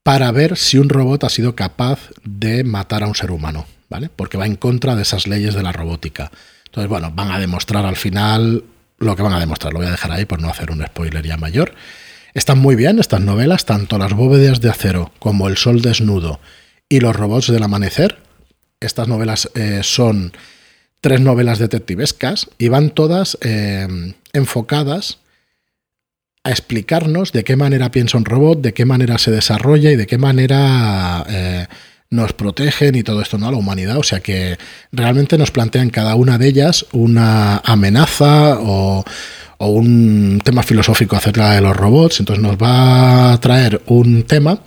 [0.03, 4.09] para ver si un robot ha sido capaz de matar a un ser humano, ¿vale?
[4.15, 6.31] Porque va en contra de esas leyes de la robótica.
[6.75, 8.65] Entonces, bueno, van a demostrar al final
[8.97, 9.71] lo que van a demostrar.
[9.71, 11.73] Lo voy a dejar ahí por no hacer un spoiler ya mayor.
[12.33, 16.41] Están muy bien estas novelas, tanto Las bóvedas de acero como El sol desnudo
[16.89, 18.17] y Los robots del amanecer.
[18.81, 20.33] Estas novelas eh, son
[20.99, 23.87] tres novelas detectivescas y van todas eh,
[24.33, 25.19] enfocadas
[26.43, 30.07] a explicarnos de qué manera piensa un robot, de qué manera se desarrolla y de
[30.07, 31.67] qué manera eh,
[32.15, 33.47] nos protegen y todo esto, ¿no?
[33.47, 33.97] A la humanidad.
[33.97, 34.57] O sea que
[34.91, 39.03] realmente nos plantean cada una de ellas una amenaza o,
[39.57, 42.19] o un tema filosófico acerca de los robots.
[42.19, 44.59] Entonces nos va a traer un tema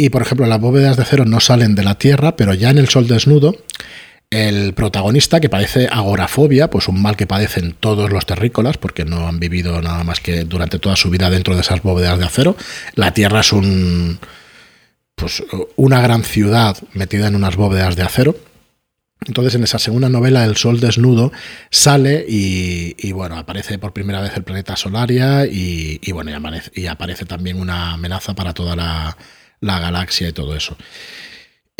[0.00, 2.78] y por ejemplo, las bóvedas de acero no salen de la Tierra, pero ya en
[2.78, 3.54] el Sol desnudo,
[4.30, 9.28] el protagonista que padece agorafobia, pues un mal que padecen todos los terrícolas, porque no
[9.28, 12.56] han vivido nada más que durante toda su vida dentro de esas bóvedas de acero.
[12.94, 14.18] La Tierra es un
[15.20, 15.42] pues
[15.76, 18.36] una gran ciudad metida en unas bóvedas de acero.
[19.26, 21.30] Entonces, en esa segunda novela, El Sol Desnudo,
[21.70, 26.30] sale y, bueno, aparece por primera vez el planeta Solaria y, bueno,
[26.74, 29.16] y aparece también una amenaza para toda la,
[29.60, 30.76] la galaxia y todo eso.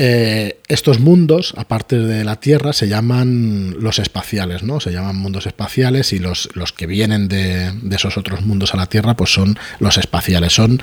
[0.03, 4.80] Eh, estos mundos, aparte de la Tierra, se llaman los espaciales, ¿no?
[4.80, 8.86] Se llaman mundos espaciales y los, los que vienen de, esos otros mundos a la
[8.86, 10.55] Tierra, pues son los espaciales.
[10.55, 10.82] Son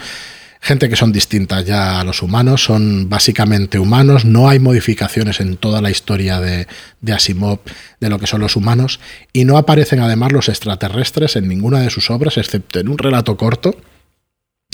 [0.60, 5.58] gente que son distintas ya a los humanos, son básicamente humanos, no hay modificaciones en
[5.58, 6.68] toda la historia de,
[7.14, 7.60] Asimov
[7.99, 8.99] de lo que son los humanos,
[9.34, 13.38] y no aparecen además los extraterrestres en ninguna de sus obras, excepto en un relato
[13.38, 13.76] corto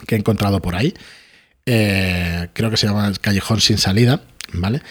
[0.08, 0.94] que he encontrado por ahí,
[1.66, 4.22] eh, creo que se llama Callejón sin salida,
[4.54, 4.82] ¿vale?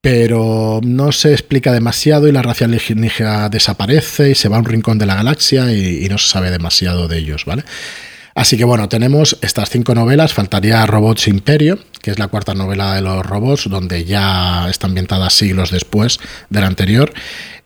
[0.00, 4.66] Pero no se explica demasiado y la raza alienígena desaparece y se va a un
[4.66, 7.64] rincón de la galaxia y, no se sabe demasiado de ellos, ¿vale?
[8.34, 12.94] Así que bueno, tenemos estas cinco novelas, faltaría Robots Imperio, que es la cuarta novela
[12.94, 16.18] de los robots, donde ya está ambientada siglos después
[16.50, 17.12] de la anterior.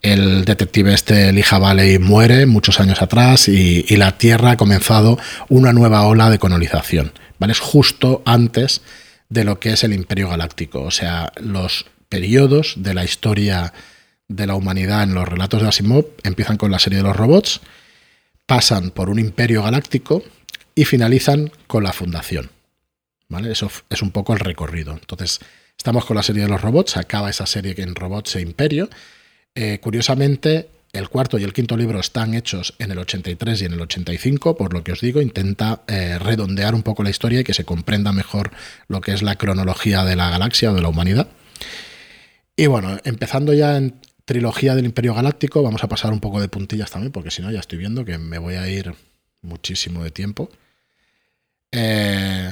[0.03, 5.73] El detective este, Lija Valley, muere muchos años atrás y la Tierra ha comenzado una
[5.73, 7.13] nueva ola de colonización.
[7.47, 8.83] Es justo antes
[9.29, 10.83] de lo que es el Imperio Galáctico.
[10.83, 13.73] O sea, los periodos de la historia
[14.29, 17.61] de la humanidad en los relatos de Asimov empiezan con la serie de los robots,
[18.47, 20.23] pasan por un imperio galáctico
[20.79, 22.51] y finalizan con la fundación.
[23.29, 23.51] ¿Vale?
[23.51, 24.93] Eso es un poco el recorrido.
[24.93, 25.41] Entonces,
[25.77, 28.89] estamos con la serie de los robots, acaba esa serie en robots e imperio.
[29.57, 33.73] Eh, curiosamente, El cuarto y el quinto libro están hechos en el 83 y en
[33.75, 37.45] el 85, por lo que os digo, intenta eh, redondear un poco la historia y
[37.45, 38.53] que se comprenda mejor
[38.87, 41.29] lo que es la cronología de la galaxia o de la humanidad.
[42.57, 46.49] Y bueno, empezando ya en trilogía del Imperio Galáctico, vamos a pasar un poco de
[46.49, 48.95] puntillas también, porque si no ya estoy viendo que me voy a ir
[49.43, 50.51] muchísimo de tiempo.
[51.73, 52.51] Eh,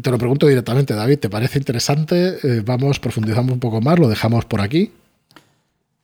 [0.00, 2.38] te lo pregunto directamente, David, ¿te parece interesante?
[2.42, 4.92] Eh, vamos, profundizamos un poco más, lo dejamos por aquí.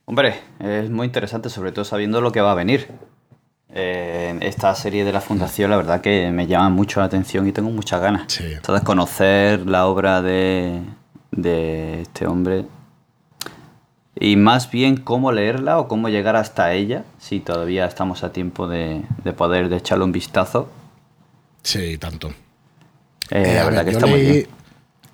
[0.07, 2.89] Hombre, es muy interesante, sobre todo sabiendo lo que va a venir.
[3.77, 7.53] Eh, esta serie de la Fundación, la verdad que me llama mucho la atención y
[7.53, 8.33] tengo muchas ganas.
[8.33, 8.45] Sí.
[8.45, 10.81] Entonces, conocer la obra de,
[11.33, 12.67] de este hombre
[14.19, 18.69] y más bien cómo leerla o cómo llegar hasta ella, si todavía estamos a tiempo
[18.69, 20.69] de, de poder de echarle un vistazo.
[21.65, 22.29] Sí, tanto.
[23.31, 24.47] Eh, Eh, la verdad ver, que está muy bien.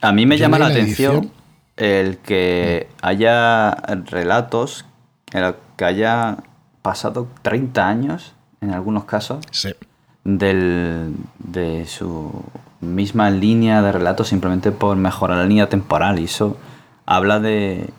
[0.03, 1.33] A mí me llama la la atención edición.
[1.77, 3.71] el que haya
[4.11, 4.85] relatos,
[5.33, 6.37] el que haya
[6.83, 9.71] pasado 30 años, en algunos casos, Sí.
[10.25, 12.43] del, de su
[12.81, 16.19] misma línea de relatos simplemente por mejorar la línea temporal.
[16.19, 16.57] Y eso
[17.07, 17.91] habla de,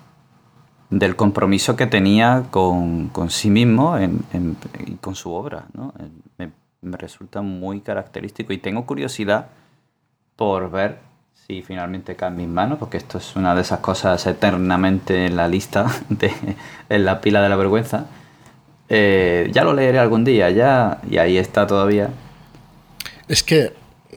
[0.89, 5.65] del compromiso que tenía con, con sí mismo en- en- y con su obra.
[5.73, 5.93] ¿no?
[6.81, 9.47] Me resulta muy característico y tengo curiosidad
[10.35, 10.97] por ver
[11.47, 15.35] si finalmente cae en mis manos, porque esto es una de esas cosas eternamente en
[15.35, 16.31] la lista, de,
[16.89, 18.05] en la pila de la vergüenza.
[18.89, 22.09] Eh, ya lo leeré algún día, ya, y ahí está todavía.
[23.27, 23.73] Es que,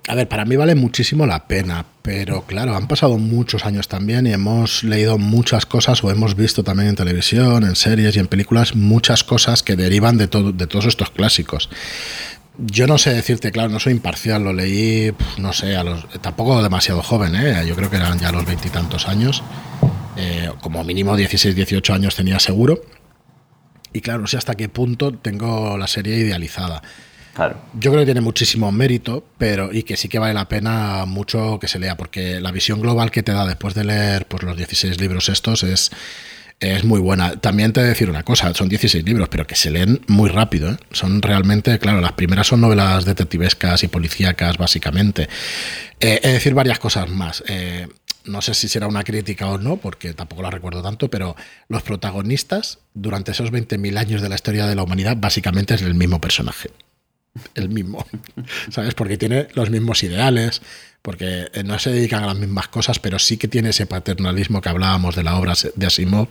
[0.09, 4.27] a ver, para mí vale muchísimo la pena, pero claro, han pasado muchos años también
[4.27, 8.27] y hemos leído muchas cosas o hemos visto también en televisión, en series y en
[8.27, 11.71] películas muchas cosas que derivan de, todo, de todos estos clásicos.
[12.59, 16.63] Yo no sé decirte, claro, no soy imparcial, lo leí, no sé, a los, tampoco
[16.63, 17.65] demasiado joven, ¿eh?
[17.67, 19.43] yo creo que eran ya los veintitantos años,
[20.17, 22.81] eh, como mínimo 16, 18 años tenía seguro.
[23.93, 26.83] Y claro, no sé hasta qué punto tengo la serie idealizada.
[27.35, 27.57] Claro.
[27.75, 31.59] Yo creo que tiene muchísimo mérito, pero y que sí que vale la pena mucho
[31.61, 34.57] que se lea, porque la visión global que te da después de leer pues, los
[34.57, 35.91] 16 libros estos es,
[36.61, 37.41] es muy buena.
[37.41, 40.31] También te voy a decir una cosa, son 16 libros, pero que se leen muy
[40.31, 40.71] rápido.
[40.71, 40.77] ¿eh?
[40.93, 45.29] Son realmente, claro, las primeras son novelas detectivescas y policíacas, básicamente.
[46.01, 47.45] Eh, he de decir varias cosas más.
[47.49, 47.89] Eh,
[48.25, 51.37] no sé si será una crítica o no, porque tampoco la recuerdo tanto, pero
[51.69, 55.95] los protagonistas, durante esos 20.000 años de la historia de la humanidad, básicamente es el
[55.95, 56.71] mismo personaje
[57.55, 58.07] el mismo,
[58.71, 58.95] ¿sabes?
[58.95, 60.63] Porque tiene los mismos ideales,
[61.03, 64.63] porque eh, no se dedican a las mismas cosas, pero sí que tiene ese paternalismo
[64.63, 66.29] que hablábamos de la obra de Asimov.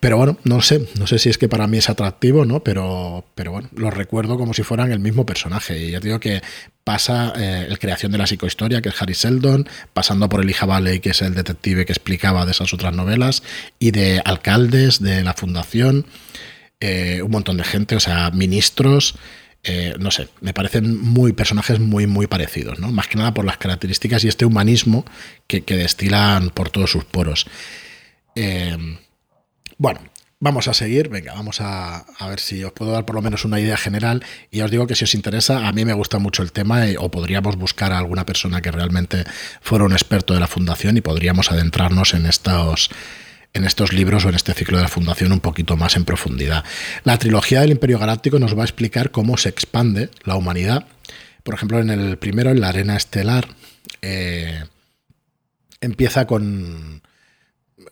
[0.00, 2.64] Pero bueno, no sé, no sé si es que para mí es atractivo, ¿no?
[2.64, 5.78] Pero, pero bueno, los recuerdo como si fueran el mismo personaje.
[5.78, 6.40] Y ya digo que
[6.84, 11.00] pasa eh, el creación de la psicohistoria, que es Harry Seldon, pasando por Elijah Baley,
[11.00, 13.42] que es el detective que explicaba de esas otras novelas,
[13.78, 16.06] y de alcaldes de la fundación,
[16.80, 19.16] eh, un montón de gente, o sea, ministros.
[19.64, 22.90] Eh, no sé, me parecen muy personajes muy, muy parecidos, ¿no?
[22.90, 25.04] Más que nada por las características y este humanismo
[25.46, 27.46] que, que destilan por todos sus poros.
[28.34, 28.76] Eh,
[29.78, 30.00] bueno,
[30.40, 33.44] vamos a seguir, venga, vamos a, a, ver si os puedo dar por lo menos
[33.44, 36.42] una idea general y os digo que si os interesa, a mí me gusta mucho
[36.42, 39.24] el tema y, o podríamos buscar a alguna persona que realmente
[39.60, 42.90] fuera un experto de la fundación y podríamos adentrarnos en estos
[43.54, 46.64] en estos libros o en este ciclo de la Fundación un poquito más en profundidad.
[47.04, 50.86] La trilogía del Imperio Galáctico nos va a explicar cómo se expande la humanidad.
[51.42, 53.48] Por ejemplo, en el primero, en la Arena Estelar,
[54.00, 54.64] eh,
[55.80, 57.02] empieza con,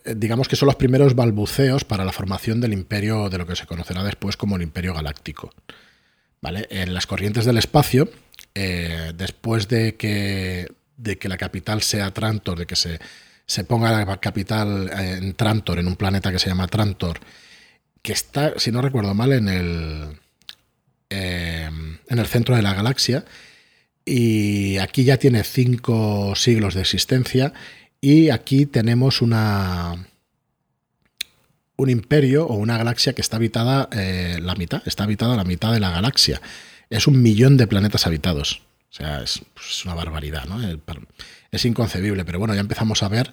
[0.05, 3.67] digamos que son los primeros balbuceos para la formación del imperio, de lo que se
[3.67, 5.53] conocerá después como el Imperio Galáctico.
[6.41, 6.67] ¿Vale?
[6.71, 8.11] En las corrientes del espacio,
[8.55, 12.99] eh, después de que, de que la capital sea Trantor, de que se
[13.51, 17.19] se ponga la capital en Trantor, en un planeta que se llama Trantor,
[18.01, 20.21] que está, si no recuerdo mal, en el,
[21.11, 21.69] eh,
[22.07, 23.25] en el centro de la galaxia.
[24.05, 27.53] Y aquí ya tiene cinco siglos de existencia.
[28.01, 29.97] Y aquí tenemos una.
[31.75, 34.81] un imperio o una galaxia que está habitada eh, la mitad.
[34.87, 36.41] Está habitada la mitad de la galaxia.
[36.89, 38.63] Es un millón de planetas habitados.
[38.91, 40.59] O sea, es, es una barbaridad, ¿no?
[41.53, 43.33] Es inconcebible, pero bueno, ya empezamos a ver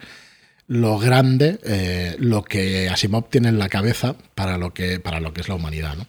[0.67, 5.33] lo grande, eh, lo que Asimov tiene en la cabeza para lo que, para lo
[5.33, 6.07] que es la humanidad, ¿no?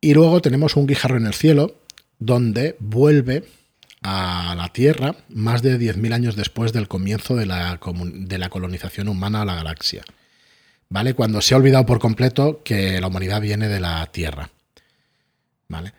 [0.00, 1.80] Y luego tenemos un guijarro en el cielo,
[2.18, 3.44] donde vuelve
[4.02, 9.08] a la Tierra más de 10.000 años después del comienzo de la, de la colonización
[9.08, 10.04] humana a la galaxia.
[10.88, 11.14] ¿Vale?
[11.14, 14.50] Cuando se ha olvidado por completo que la humanidad viene de la Tierra.
[15.68, 15.92] ¿Vale?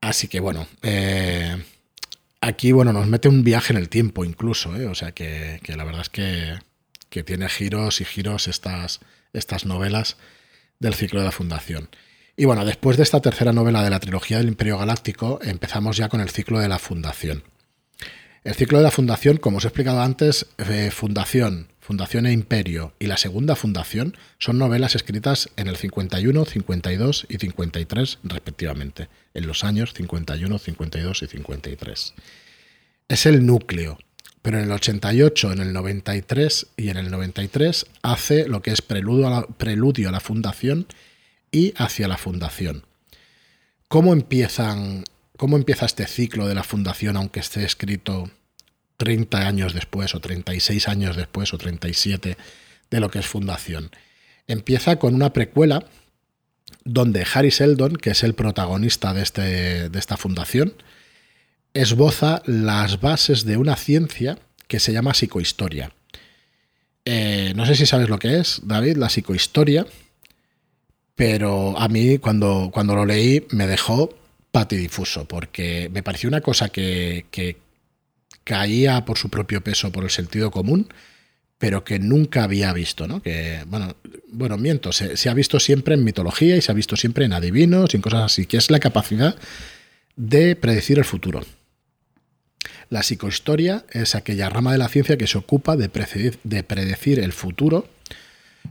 [0.00, 1.56] Así que bueno, eh,
[2.40, 4.86] aquí bueno, nos mete un viaje en el tiempo incluso, ¿eh?
[4.86, 6.58] o sea que, que, la verdad es que,
[7.08, 9.00] que, tiene giros y giros estas,
[9.32, 10.16] estas novelas
[10.78, 11.88] del ciclo de la Fundación.
[12.36, 16.08] Y bueno, después de esta tercera novela de la trilogía del Imperio Galáctico, empezamos ya
[16.08, 17.44] con el ciclo de la Fundación.
[18.44, 22.94] El ciclo de la Fundación, como os he explicado antes, eh, Fundación, Fundación e Imperio
[22.98, 29.46] y la segunda Fundación son novelas escritas en el 51, 52 y 53 respectivamente, en
[29.46, 32.14] los años 51, 52 y 53.
[33.06, 33.98] Es el núcleo,
[34.42, 38.82] pero en el 88, en el 93 y en el 93 hace lo que es
[38.82, 40.88] preludio a la, preludio a la Fundación
[41.52, 42.84] y hacia la Fundación.
[43.86, 45.04] ¿Cómo empiezan
[45.36, 48.30] ¿Cómo empieza este ciclo de la fundación, aunque esté escrito
[48.96, 52.36] 30 años después, o 36 años después, o 37
[52.90, 53.90] de lo que es fundación?
[54.46, 55.84] Empieza con una precuela
[56.84, 60.74] donde Harry Seldon, que es el protagonista de, este, de esta fundación,
[61.74, 64.38] esboza las bases de una ciencia
[64.68, 65.92] que se llama psicohistoria.
[67.04, 69.86] Eh, no sé si sabes lo que es, David, la psicohistoria,
[71.14, 74.14] pero a mí cuando, cuando lo leí me dejó
[74.50, 77.26] patidifuso, porque me pareció una cosa que,
[78.46, 80.86] caía por su propio peso, por el sentido común,
[81.58, 83.20] pero que nunca había visto, ¿no?
[83.20, 83.96] Que, bueno,
[84.28, 87.92] bueno miento, se, ha visto siempre en mitología y se ha visto siempre en adivinos
[87.92, 89.34] y en cosas así, que es la capacidad
[90.14, 91.44] de predecir el futuro.
[92.88, 95.90] La psicohistoria es aquella rama de la ciencia que se ocupa de
[96.44, 97.88] de predecir el futuro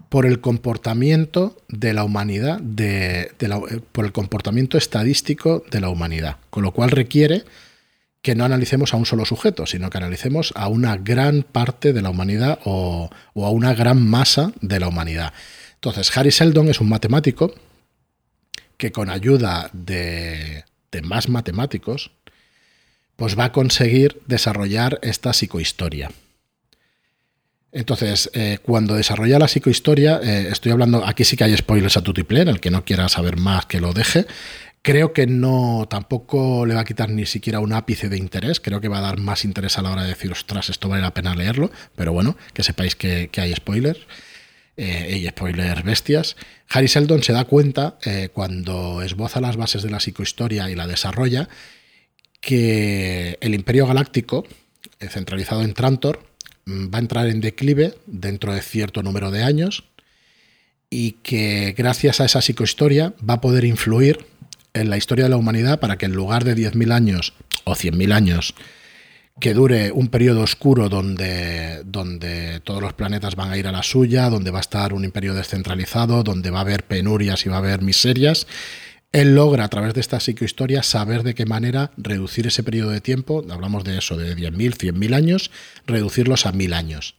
[0.07, 6.37] por el comportamiento de la humanidad, de, eh, por el comportamiento estadístico de la humanidad,
[6.49, 7.43] con lo cual requiere
[8.25, 12.01] que no analicemos a un solo sujeto, sino que analicemos a una gran parte de
[12.01, 15.31] la humanidad o, a una gran masa de la humanidad.
[15.75, 17.53] Entonces, Harry Seldon es un matemático
[18.77, 20.63] que con ayuda de,
[21.03, 22.09] más matemáticos,
[23.15, 26.09] pues va a conseguir desarrollar esta psicohistoria.
[27.71, 32.01] Entonces, eh, cuando desarrolla la psicohistoria, eh, estoy hablando, aquí sí que hay spoilers a
[32.01, 34.25] Tutiplén, el que no quiera saber más que lo deje.
[34.85, 38.59] Creo que no, tampoco le va a quitar ni siquiera un ápice de interés.
[38.59, 41.01] Creo que va a dar más interés a la hora de decir, ostras, esto vale
[41.01, 41.71] la pena leerlo.
[41.95, 43.99] Pero bueno, que sepáis que, hay spoilers.
[44.77, 46.35] Eh, y spoilers bestias.
[46.69, 47.97] Harry Seldon se da cuenta,
[48.33, 51.47] cuando esboza las bases de la psicohistoria y la desarrolla,
[52.41, 54.45] que el Imperio Galáctico,
[54.99, 56.19] centralizado en Trantor,
[56.65, 59.83] Mm, va a entrar en declive dentro de cierto número de años
[60.89, 64.25] y que gracias a esa psicohistoria va a poder influir
[64.75, 68.13] en la historia de la humanidad para que en lugar de 10.000 años o 100.000
[68.13, 68.53] años
[69.39, 73.83] que dure un periodo oscuro donde, donde todos los planetas van a ir a la
[73.83, 77.55] suya, donde va a estar un imperio descentralizado, donde va a haber penurias y va
[77.55, 78.47] a haber miserias,
[79.11, 83.01] él logra a través de esta psicohistoria saber de qué manera reducir ese periodo de
[83.01, 85.51] tiempo, hablamos de eso, de 10.000, 100.000 años,
[85.85, 87.15] reducirlos a 1.000 años.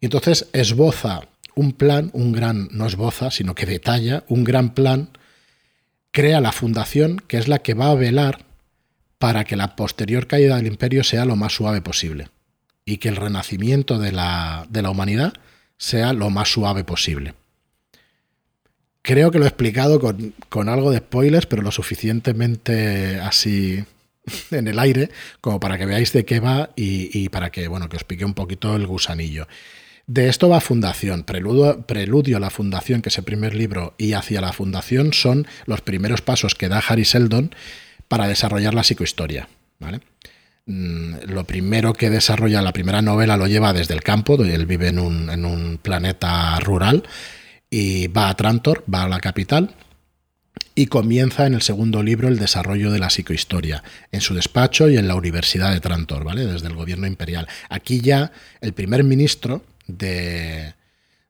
[0.00, 5.10] Y entonces esboza un plan, un gran, no esboza, sino que detalla un gran plan,
[6.10, 8.44] crea la fundación que es la que va a velar
[9.18, 12.28] para que la posterior caída del imperio sea lo más suave posible
[12.84, 15.34] y que el renacimiento de la, de la humanidad
[15.76, 17.34] sea lo más suave posible.
[19.02, 23.84] Creo que lo he explicado con, algo de spoilers, pero lo suficientemente así
[24.50, 27.96] en el aire como para que veáis de qué va y, para que, bueno, que
[27.96, 29.48] os pique un poquito el gusanillo.
[30.10, 31.22] De esto va Fundación.
[31.22, 35.82] Preludio, a la Fundación, que es el primer libro, y hacia la Fundación son los
[35.82, 37.54] primeros pasos que da Harry Seldon
[38.08, 39.48] para desarrollar la psicohistoria.
[39.78, 40.00] ¿vale?
[40.66, 44.66] Mm, lo primero que desarrolla, la primera novela lo lleva desde el campo, donde él
[44.66, 47.04] vive en un, en un planeta rural
[47.70, 49.76] y va a Trantor, va a la capital,
[50.74, 54.96] y comienza en el segundo libro el desarrollo de la psicohistoria, en su despacho y
[54.96, 56.46] en la Universidad de Trantor, ¿vale?
[56.46, 57.46] Desde el gobierno imperial.
[57.68, 59.62] Aquí ya el primer ministro
[59.96, 60.74] de,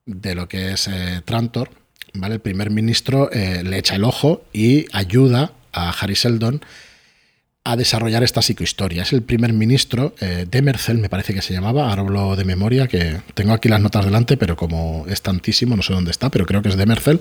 [0.07, 1.71] de lo que es eh, Trantor,
[2.15, 2.35] ¿vale?
[2.35, 6.61] El primer ministro eh, le echa el ojo y ayuda a Harry Seldon
[7.63, 9.03] a desarrollar esta psicohistoria.
[9.03, 12.89] Es el primer ministro, eh, Demerzel me parece que se llamaba, ahora hablo de memoria,
[12.89, 16.47] que tengo aquí las notas delante, pero como es tantísimo, no sé dónde está, pero
[16.47, 17.21] creo que es Demerzel,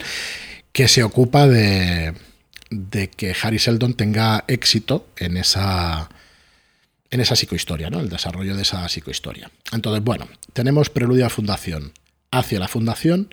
[0.71, 2.13] que se ocupa de,
[2.69, 6.09] de que Harry Seldon tenga éxito en esa,
[7.11, 7.99] en esa psicohistoria, ¿no?
[7.99, 9.51] el desarrollo de esa psicohistoria.
[9.71, 11.93] Entonces, bueno, tenemos preludio a fundación
[12.31, 13.29] hacia la fundación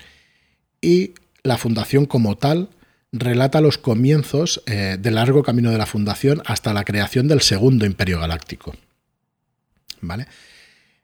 [0.81, 1.13] y
[1.43, 2.71] la fundación como tal
[3.13, 7.87] relata los comienzos eh, del largo camino de la fundación hasta la creación del segundo
[7.87, 8.75] imperio galáctico.
[10.01, 10.27] ¿Vale?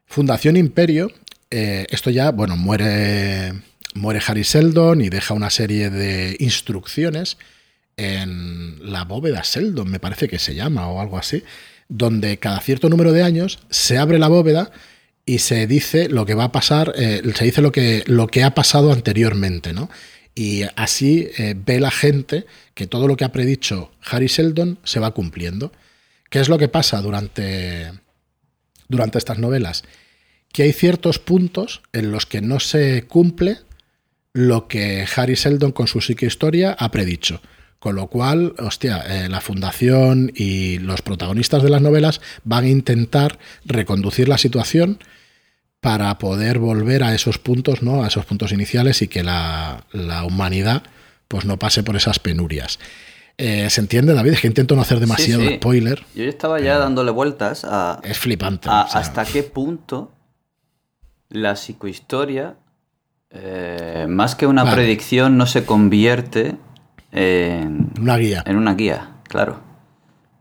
[0.07, 1.11] Fundación Imperio,
[1.51, 3.55] eh, esto ya, bueno, muere,
[3.95, 7.39] muere Harry Seldon y deja una serie de instrucciones
[7.97, 11.43] en la bóveda Seldon, me parece que se llama o algo así,
[11.93, 14.72] donde cada cierto número de años se abre la bóveda
[15.26, 18.43] y se dice lo que va a pasar, eh, se dice lo que, lo que
[18.43, 19.90] ha pasado anteriormente, ¿no?
[20.34, 25.01] Y así eh, ve la gente que todo lo que ha predicho Harry Sheldon se
[25.01, 25.70] va cumpliendo.
[26.30, 27.93] ¿Qué es lo que pasa durante,
[28.88, 29.84] durante estas novelas?
[30.51, 33.59] Que hay ciertos puntos en los que no se cumple
[34.32, 37.43] lo que Harry Sheldon con su psicohistoria ha predicho.
[37.83, 42.68] Con lo cual, hostia, eh, la fundación y los protagonistas de las novelas van a
[42.68, 45.01] intentar reconducir la situación
[45.80, 48.05] para poder volver a esos puntos, ¿no?
[48.05, 49.85] A esos puntos iniciales y que la,
[50.24, 50.85] humanidad
[51.26, 52.78] pues no pase por esas penurias.
[53.37, 54.35] Eh, ¿Se entiende, David?
[54.35, 56.05] Es que intento no hacer demasiado spoiler.
[56.14, 57.99] Yo estaba ya dándole vueltas a.
[58.05, 58.68] Es flipante.
[58.70, 60.12] hasta qué punto
[61.30, 62.55] la psicohistoria,
[63.30, 66.59] eh, más que una predicción, no se convierte
[67.13, 67.91] en.
[68.01, 68.43] Una guía.
[68.47, 69.61] En una guía, claro.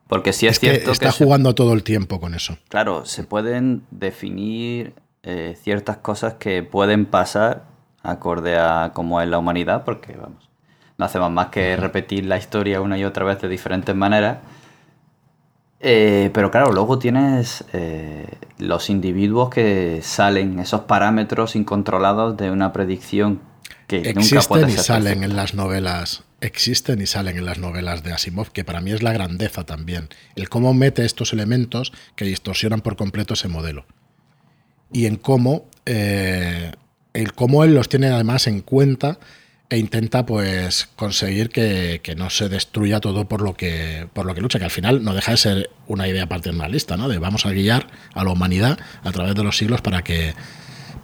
[0.08, 0.92] Porque si es, cierto que.
[0.92, 2.58] Está jugando todo el tiempo con eso.
[2.70, 4.94] Claro, se pueden definir
[5.24, 7.66] eh, ciertas cosas que pueden pasar
[8.04, 10.50] acorde a cómo es la humanidad, porque vamos,
[10.98, 14.40] no hacemos más que repetir la historia una y otra vez de diferentes maneras.
[15.80, 18.28] Eh, pero claro, luego tienes eh,
[18.60, 23.42] los individuos que salen, esos parámetros incontrolados de una predicción
[23.88, 26.24] que existen nunca puede y salen en las novelas.
[26.42, 30.10] Existen y salen en las novelas de Asimov, que para mí es la grandeza también.
[30.36, 33.86] El cómo mete estos elementos que distorsionan por completo ese modelo
[34.94, 36.72] y en cómo, eh,
[37.14, 39.20] el cómo él los tiene además en cuenta
[39.70, 44.42] e intenta pues conseguir que, no se destruya todo por lo que por lo que
[44.42, 47.08] lucha, que al final no deja de ser una idea paternalista, ¿no?
[47.08, 50.34] De vamos a guiar a la humanidad a través de los siglos para que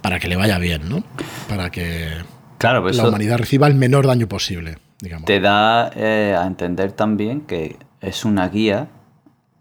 [0.02, 1.02] para que le vaya bien, ¿no?
[1.48, 2.10] Para que
[2.58, 5.24] claro, pues la humanidad reciba el menor daño posible, digamos.
[5.24, 8.88] Te da eh, a entender también que es una guía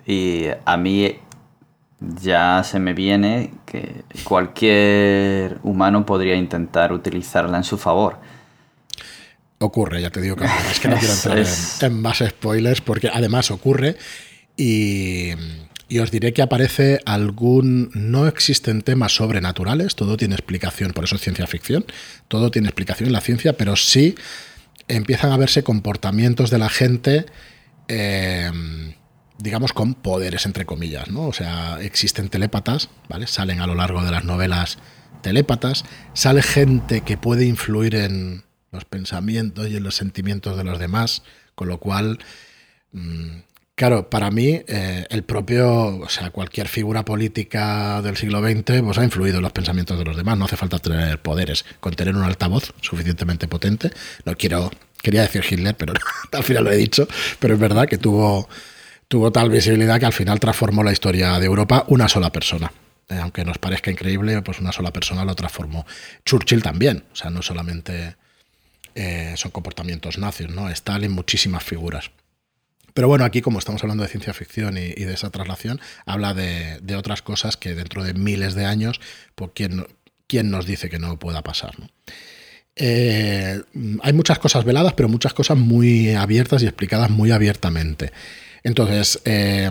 [0.05, 1.17] y a mí
[1.99, 8.19] ya se me viene que cualquier humano podría intentar utilizarla en su favor.
[9.59, 13.49] Ocurre, ya te digo que es que no quiero entrar en, más spoilers porque además
[13.49, 13.97] ocurre
[14.55, 15.31] y,
[15.87, 17.89] y, os diré que aparece algún...
[17.95, 21.85] No existen temas sobrenaturales, todo tiene explicación, por eso es ciencia ficción,
[22.27, 24.15] todo tiene explicación en la ciencia, pero sí
[24.87, 27.25] empiezan a verse comportamientos de la gente.
[27.87, 28.51] Eh,
[29.39, 31.27] digamos, con poderes, entre comillas, ¿no?
[31.27, 33.27] O sea, existen telépatas, ¿vale?
[33.27, 34.79] Salen a lo largo de las novelas
[35.21, 40.79] telépatas, sale gente que puede influir en los pensamientos y en los sentimientos de los
[40.79, 41.23] demás,
[41.55, 42.19] con lo cual,
[42.91, 43.39] mm,
[43.77, 48.97] claro, para mí, eh, el propio, o sea, cualquier figura política del siglo XX, pues
[48.97, 52.15] ha influido en los pensamientos de los demás, no hace falta tener poderes, con tener
[52.15, 53.91] un altavoz suficientemente potente,
[54.25, 54.71] no quiero,
[55.01, 55.93] quería decir Hitler, pero
[56.33, 57.07] al final lo he dicho,
[57.39, 58.49] pero es verdad que tuvo
[59.07, 62.71] tuvo tal visibilidad que al final transformó la historia de Europa una sola persona.
[63.09, 65.85] Eh, aunque nos parezca increíble, pues una sola persona lo transformó.
[66.25, 68.17] Churchill también, o sea, no solamente
[68.95, 70.67] eh, son comportamientos nazios, ¿no?
[70.69, 72.11] Stalin, muchísimas figuras.
[72.97, 76.95] Pero bueno, aquí como estamos hablando de ciencia ficción y, de esa traslación, habla de,
[76.95, 78.99] otras cosas que dentro de miles de años,
[79.35, 79.85] pues ¿quién,
[80.25, 81.75] quién nos dice que no pueda pasar?
[82.75, 83.61] Eh,
[84.01, 88.13] hay muchas cosas veladas, pero muchas cosas muy abiertas y explicadas muy abiertamente.
[88.63, 89.69] Entonces, eh,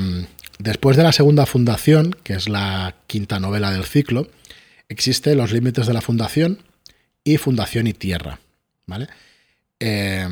[0.61, 4.29] después de la segunda fundación, que es la quinta novela del ciclo,
[4.89, 6.62] existe Los límites de la fundación
[7.24, 8.39] y Fundación y Tierra.
[8.87, 9.09] ¿vale?
[9.81, 10.29] Eh,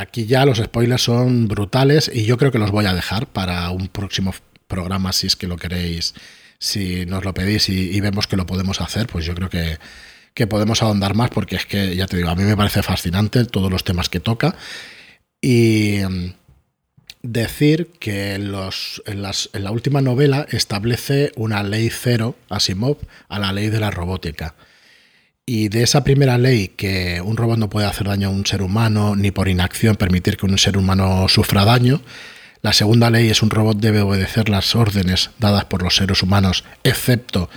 [0.00, 3.68] aquí ya los spoilers son brutales y yo creo que los voy a dejar para
[3.70, 4.34] un próximo
[4.66, 6.14] programa si es que lo queréis,
[6.58, 9.78] si nos lo pedís y, vemos que lo podemos hacer, pues yo creo que,
[10.32, 13.44] que podemos ahondar más porque es que, ya te digo, a mí me parece fascinante
[13.44, 14.56] todos los temas que toca.
[15.42, 16.00] Y,
[17.22, 22.96] decir que en, los, en, la última novela establece una ley cero, Asimov,
[23.28, 24.54] a la ley de la robótica.
[25.52, 28.62] Y de esa primera ley, que un robot no puede hacer daño a un ser
[28.62, 32.02] humano, ni por inacción permitir que un ser humano sufra daño,
[32.62, 36.62] la segunda ley es un robot debe obedecer las órdenes dadas por los seres humanos,
[36.84, 37.50] excepto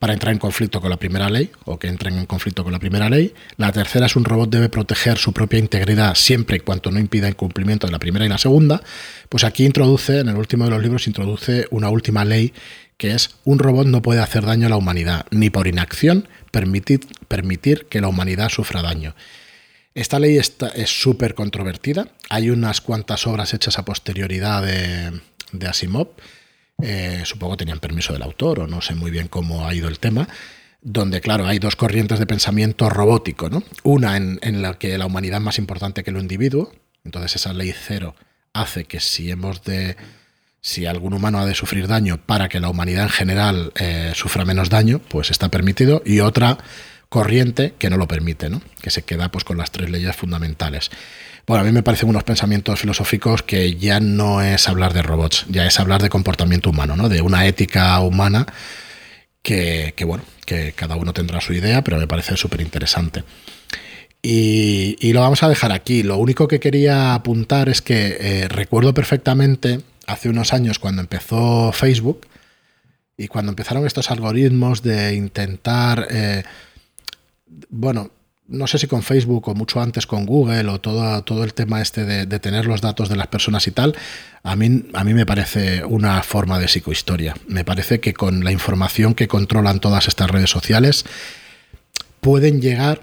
[0.00, 2.80] para entrar en conflicto con la primera ley o que entren en conflicto con la
[2.80, 3.32] primera ley.
[3.58, 7.28] La tercera es un robot debe proteger su propia integridad siempre y cuando no impida
[7.28, 8.82] el cumplimiento de la primera y la segunda.
[9.28, 12.52] Pues aquí introduce, en el último de los libros, introduce una última ley
[13.00, 17.00] que es un robot no puede hacer daño a la humanidad, ni por inacción permitir,
[17.28, 19.14] permitir que la humanidad sufra daño.
[19.94, 22.08] Esta ley está, es súper controvertida.
[22.28, 25.20] Hay unas cuantas obras hechas a posterioridad de,
[25.52, 26.08] de Asimov
[26.82, 29.98] eh, supongo tenían permiso del autor o no sé muy bien cómo ha ido el
[29.98, 30.28] tema,
[30.82, 33.62] donde, claro, hay dos corrientes de pensamiento robótico, ¿no?
[33.82, 36.72] Una en, la que la humanidad es más importante que el individuo,
[37.04, 38.14] entonces esa ley cero
[38.52, 39.96] hace que si hemos de...
[40.60, 44.44] Si algún humano ha de sufrir daño para que la humanidad en general eh, sufra
[44.44, 46.02] menos daño, pues está permitido.
[46.04, 46.58] Y otra
[47.08, 48.62] corriente que no lo permite, ¿no?
[48.80, 50.90] que se queda pues, con las tres leyes fundamentales.
[51.46, 55.46] Bueno, a mí me parecen unos pensamientos filosóficos que ya no es hablar de robots,
[55.48, 57.08] ya es hablar de comportamiento humano, ¿no?
[57.08, 58.46] de una ética humana
[59.42, 63.24] que, bueno, que cada uno tendrá su idea, pero me parece súper interesante.
[64.22, 66.02] Y, lo vamos a dejar aquí.
[66.02, 69.80] Lo único que quería apuntar es que eh, recuerdo perfectamente
[70.10, 72.26] hace unos años cuando empezó Facebook
[73.16, 76.42] y cuando empezaron estos algoritmos de intentar, eh,
[77.68, 78.10] bueno,
[78.48, 81.80] no sé si con Facebook o mucho antes con Google o todo, todo el tema
[81.80, 83.94] este de, tener los datos de las personas y tal,
[84.42, 87.36] a mí, a mí me parece una forma de psicohistoria.
[87.46, 91.04] Me parece que con la información que controlan todas estas redes sociales
[92.20, 93.02] pueden llegar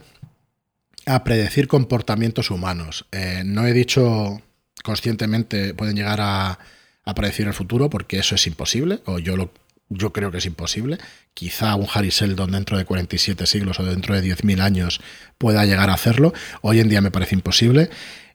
[1.06, 3.06] a predecir comportamientos humanos.
[3.14, 4.42] Eh, no he dicho
[4.84, 6.60] conscientemente pueden llegar a,
[7.08, 9.50] a predecir el futuro porque eso es imposible, o yo lo
[9.90, 10.98] yo creo que es imposible.
[11.34, 15.00] Quizá un Harry Seldon dentro de 47 siglos o dentro de 10.000 años
[15.38, 16.34] pueda llegar a hacerlo.
[16.62, 17.90] Hoy en día me parece imposible.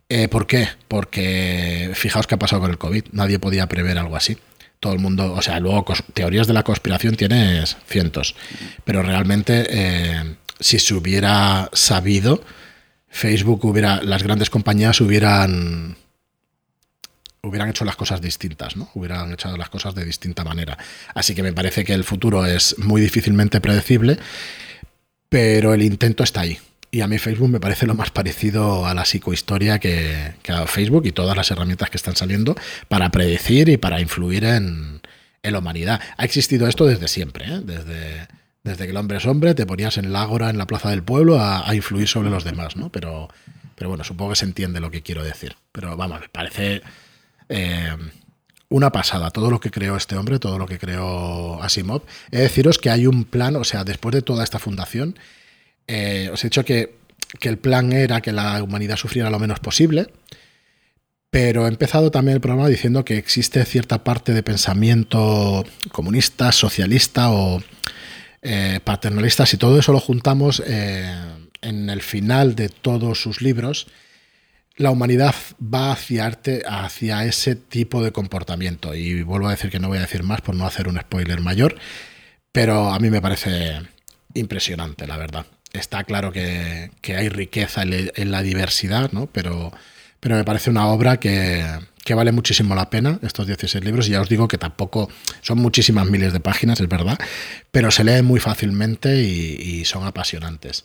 [0.09, 0.69] Eh, ¿Por qué?
[0.89, 3.05] Porque fijaos qué ha pasado con el COVID.
[3.13, 4.39] Nadie podía prever algo así.
[4.81, 8.35] Todo el mundo, o sea, luego teorías de la conspiración tienes cientos.
[8.85, 12.43] Pero realmente, eh, si se hubiera sabido,
[13.09, 15.97] Facebook hubiera, las grandes compañías hubieran
[17.45, 18.89] hubieran hecho las cosas distintas, ¿no?
[18.95, 20.79] Hubieran hecho las cosas de distinta manera.
[21.15, 24.19] Así que me parece que el futuro es muy difícilmente predecible,
[25.29, 26.59] pero el intento está ahí.
[26.93, 30.67] Y a mí Facebook me parece lo más parecido a la psicohistoria que, que dado
[30.67, 32.55] Facebook y todas las herramientas que están saliendo
[32.89, 35.01] para predecir y para influir en,
[35.43, 36.01] la humanidad.
[36.19, 37.61] Ha existido esto desde siempre, ¿eh?
[37.65, 38.29] desde,
[38.63, 41.03] desde que el hombre es hombre, te ponías en el ágora, en la plaza del
[41.03, 42.93] pueblo, a, a, influir sobre los demás, ¿no?
[42.93, 43.29] Pero,
[43.75, 45.57] pero bueno, supongo que se entiende lo que quiero decir.
[45.73, 46.83] Pero vamos, me parece
[47.55, 47.95] eh,
[48.71, 52.03] una pasada, todo lo que creó este hombre, todo lo que creó Asimov.
[52.31, 55.19] He de deciros que hay un plan, o sea, después de toda esta fundación,
[55.87, 57.03] eh, os he dicho que,
[57.43, 60.09] el plan era que la humanidad sufriera lo menos posible,
[61.31, 67.31] pero he empezado también el programa diciendo que existe cierta parte de pensamiento comunista, socialista
[67.31, 67.63] o
[68.41, 69.45] eh, paternalista.
[69.45, 73.87] Si todo eso lo juntamos en el final de todos sus libros,
[74.77, 78.95] la humanidad va hacia, arte, hacia ese tipo de comportamiento.
[78.95, 81.41] Y vuelvo a decir que no voy a decir más por no hacer un spoiler
[81.41, 81.77] mayor,
[82.53, 83.81] pero a mí me parece
[84.35, 85.47] impresionante, la verdad.
[85.73, 89.27] Está claro que, hay riqueza en, la diversidad, ¿no?
[89.27, 89.73] pero,
[90.21, 91.65] pero me parece una obra que,
[92.15, 95.09] vale muchísimo la pena, estos 16 libros, y ya os digo que tampoco
[95.41, 97.19] son muchísimas miles de páginas, es verdad,
[97.71, 100.85] pero se leen muy fácilmente y son apasionantes.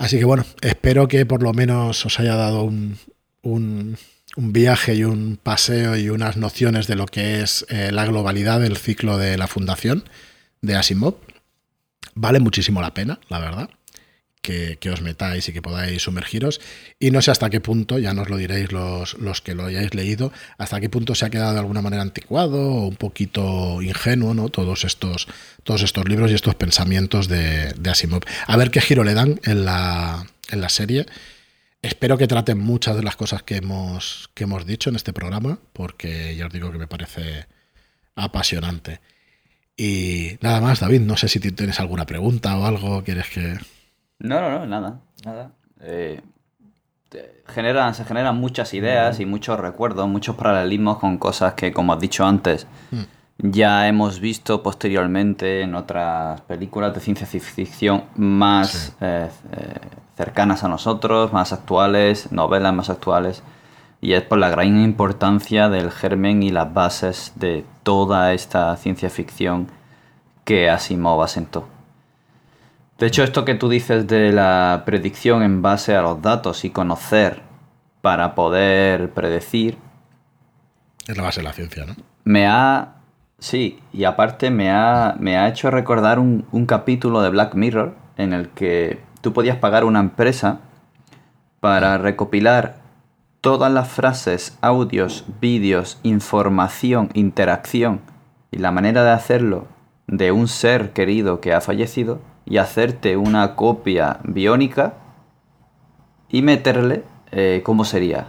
[0.00, 3.98] Así que bueno, espero que por lo menos os haya dado un,
[4.34, 8.78] viaje y un paseo y unas nociones de lo que es eh, la globalidad del
[8.78, 10.08] ciclo de la fundación
[10.62, 11.16] de Asimov.
[12.14, 13.68] Vale muchísimo la pena, la verdad
[14.40, 16.60] que, os metáis y que podáis sumergiros.
[16.98, 19.94] Y no sé hasta qué punto, ya nos lo diréis los, los, que lo hayáis
[19.94, 24.34] leído, hasta qué punto se ha quedado de alguna manera anticuado o un poquito ingenuo,
[24.34, 24.48] ¿no?
[24.48, 25.28] Todos estos,
[25.62, 28.22] todos estos libros y estos pensamientos de, de Asimov.
[28.46, 31.06] A ver qué giro le dan en la, en la serie.
[31.82, 35.58] Espero que traten muchas de las cosas que hemos, que hemos dicho en este programa,
[35.72, 37.46] porque ya os digo que me parece
[38.14, 39.00] apasionante.
[39.76, 43.58] Y nada más, David, no sé si tienes alguna pregunta o algo, quieres que...
[44.20, 45.52] No, no, no, nada, nada.
[45.80, 46.20] Eh,
[47.46, 52.00] generan, se generan muchas ideas y muchos recuerdos, muchos paralelismos con cosas que, como has
[52.00, 53.02] dicho antes, hmm.
[53.38, 59.74] ya hemos visto posteriormente en otras películas de ciencia ficción más eh, eh,
[60.16, 63.42] cercanas a nosotros, más actuales, novelas más actuales.
[64.02, 69.10] Y es por la gran importancia del germen y las bases de toda esta ciencia
[69.10, 69.68] ficción
[70.44, 71.68] que Asimov asentó.
[73.00, 76.70] De hecho, esto que tú dices de la predicción en base a los datos y
[76.70, 77.40] conocer
[78.02, 79.78] para poder predecir.
[81.08, 81.94] Es la base de la ciencia, ¿no?
[82.24, 82.96] Me ha.
[83.38, 87.94] Sí, y aparte me ha, me ha hecho recordar un, un capítulo de Black Mirror
[88.18, 90.60] en el que tú podías pagar una empresa
[91.60, 92.82] para recopilar
[93.40, 98.02] todas las frases, audios, vídeos, información, interacción
[98.50, 99.68] y la manera de hacerlo
[100.06, 102.20] de un ser querido que ha fallecido
[102.50, 104.94] y hacerte una copia biónica
[106.28, 108.26] y meterle eh, cómo sería.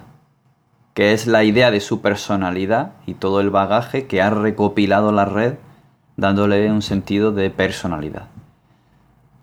[0.93, 5.25] Que es la idea de su personalidad y todo el bagaje que ha recopilado la
[5.25, 5.55] red
[6.17, 8.27] dándole un sentido de personalidad.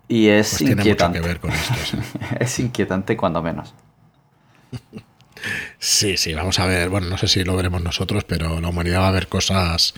[0.07, 1.19] Y es pues inquietante.
[1.19, 1.73] ver con esto,
[2.39, 3.75] es inquietante cuando menos.
[5.77, 6.89] Sí, sí, vamos a ver.
[6.89, 9.93] Bueno, no sé si lo veremos nosotros, pero la humanidad va a ver cosas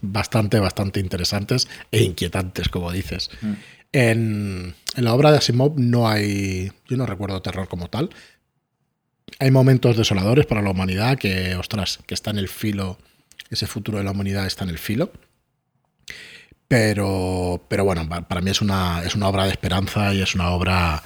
[0.00, 3.30] bastante, bastante interesantes e inquietantes, como dices.
[3.40, 3.52] Mm.
[3.92, 8.10] En, en la obra de Asimov no hay, yo no recuerdo terror como tal.
[9.38, 12.98] Hay momentos desoladores para la humanidad que, ostras, que está en el filo,
[13.50, 15.12] ese futuro de la humanidad está en el filo.
[16.68, 20.50] Pero, pero bueno, para mí es una, es una obra de esperanza y es una
[20.50, 21.02] obra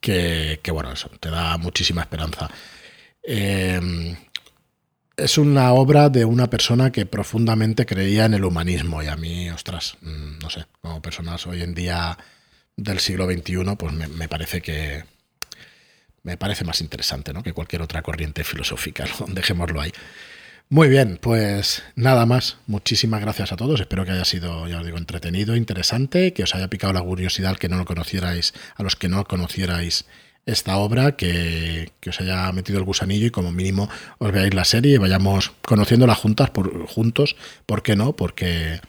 [0.00, 2.50] que, bueno, eso, te da muchísima esperanza.
[3.22, 4.16] Eh,
[5.18, 9.50] es una obra de una persona que profundamente creía en el humanismo y a mí,
[9.50, 12.16] ostras, mm, no sé, como personas hoy en día
[12.76, 15.04] del siglo XXI, pues me, parece que
[16.22, 17.42] me parece más interesante ¿no?
[17.42, 19.92] que cualquier otra corriente filosófica, dejémoslo ahí.
[20.70, 22.58] Muy bien, pues nada más.
[22.66, 23.80] Muchísimas gracias a todos.
[23.80, 27.56] Espero que haya sido, ya os digo, entretenido, interesante, que os haya picado la curiosidad
[27.56, 30.04] que no lo conocierais, a los que no conocierais
[30.46, 34.94] esta obra, que, os haya metido el gusanillo y como mínimo os veáis la serie
[34.94, 37.36] y vayamos conociéndola juntas por, juntos.
[37.66, 38.16] ¿Por qué no?
[38.16, 38.80] Porque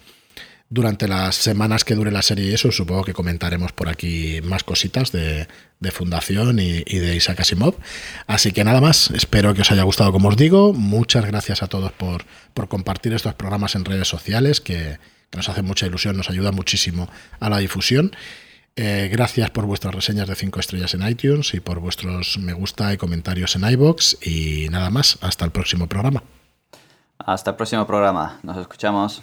[0.69, 4.63] durante las semanas que dure la serie y eso, supongo que comentaremos por aquí más
[4.63, 5.47] cositas de,
[5.91, 7.75] Fundación y, de Isaac Asimov.
[8.27, 10.73] Así que nada más, espero que os haya gustado como os digo.
[10.73, 14.97] Muchas gracias a todos por, por compartir estos programas en redes sociales, que,
[15.35, 18.11] nos hacen mucha ilusión, nos ayuda muchísimo a la difusión.
[18.75, 22.93] Eh, gracias por vuestras reseñas de 5 estrellas en iTunes y por vuestros me gusta
[22.93, 24.25] y comentarios en iBox.
[24.25, 26.23] Y nada más, hasta el próximo programa.
[27.17, 29.21] Hasta el próximo programa, nos escuchamos.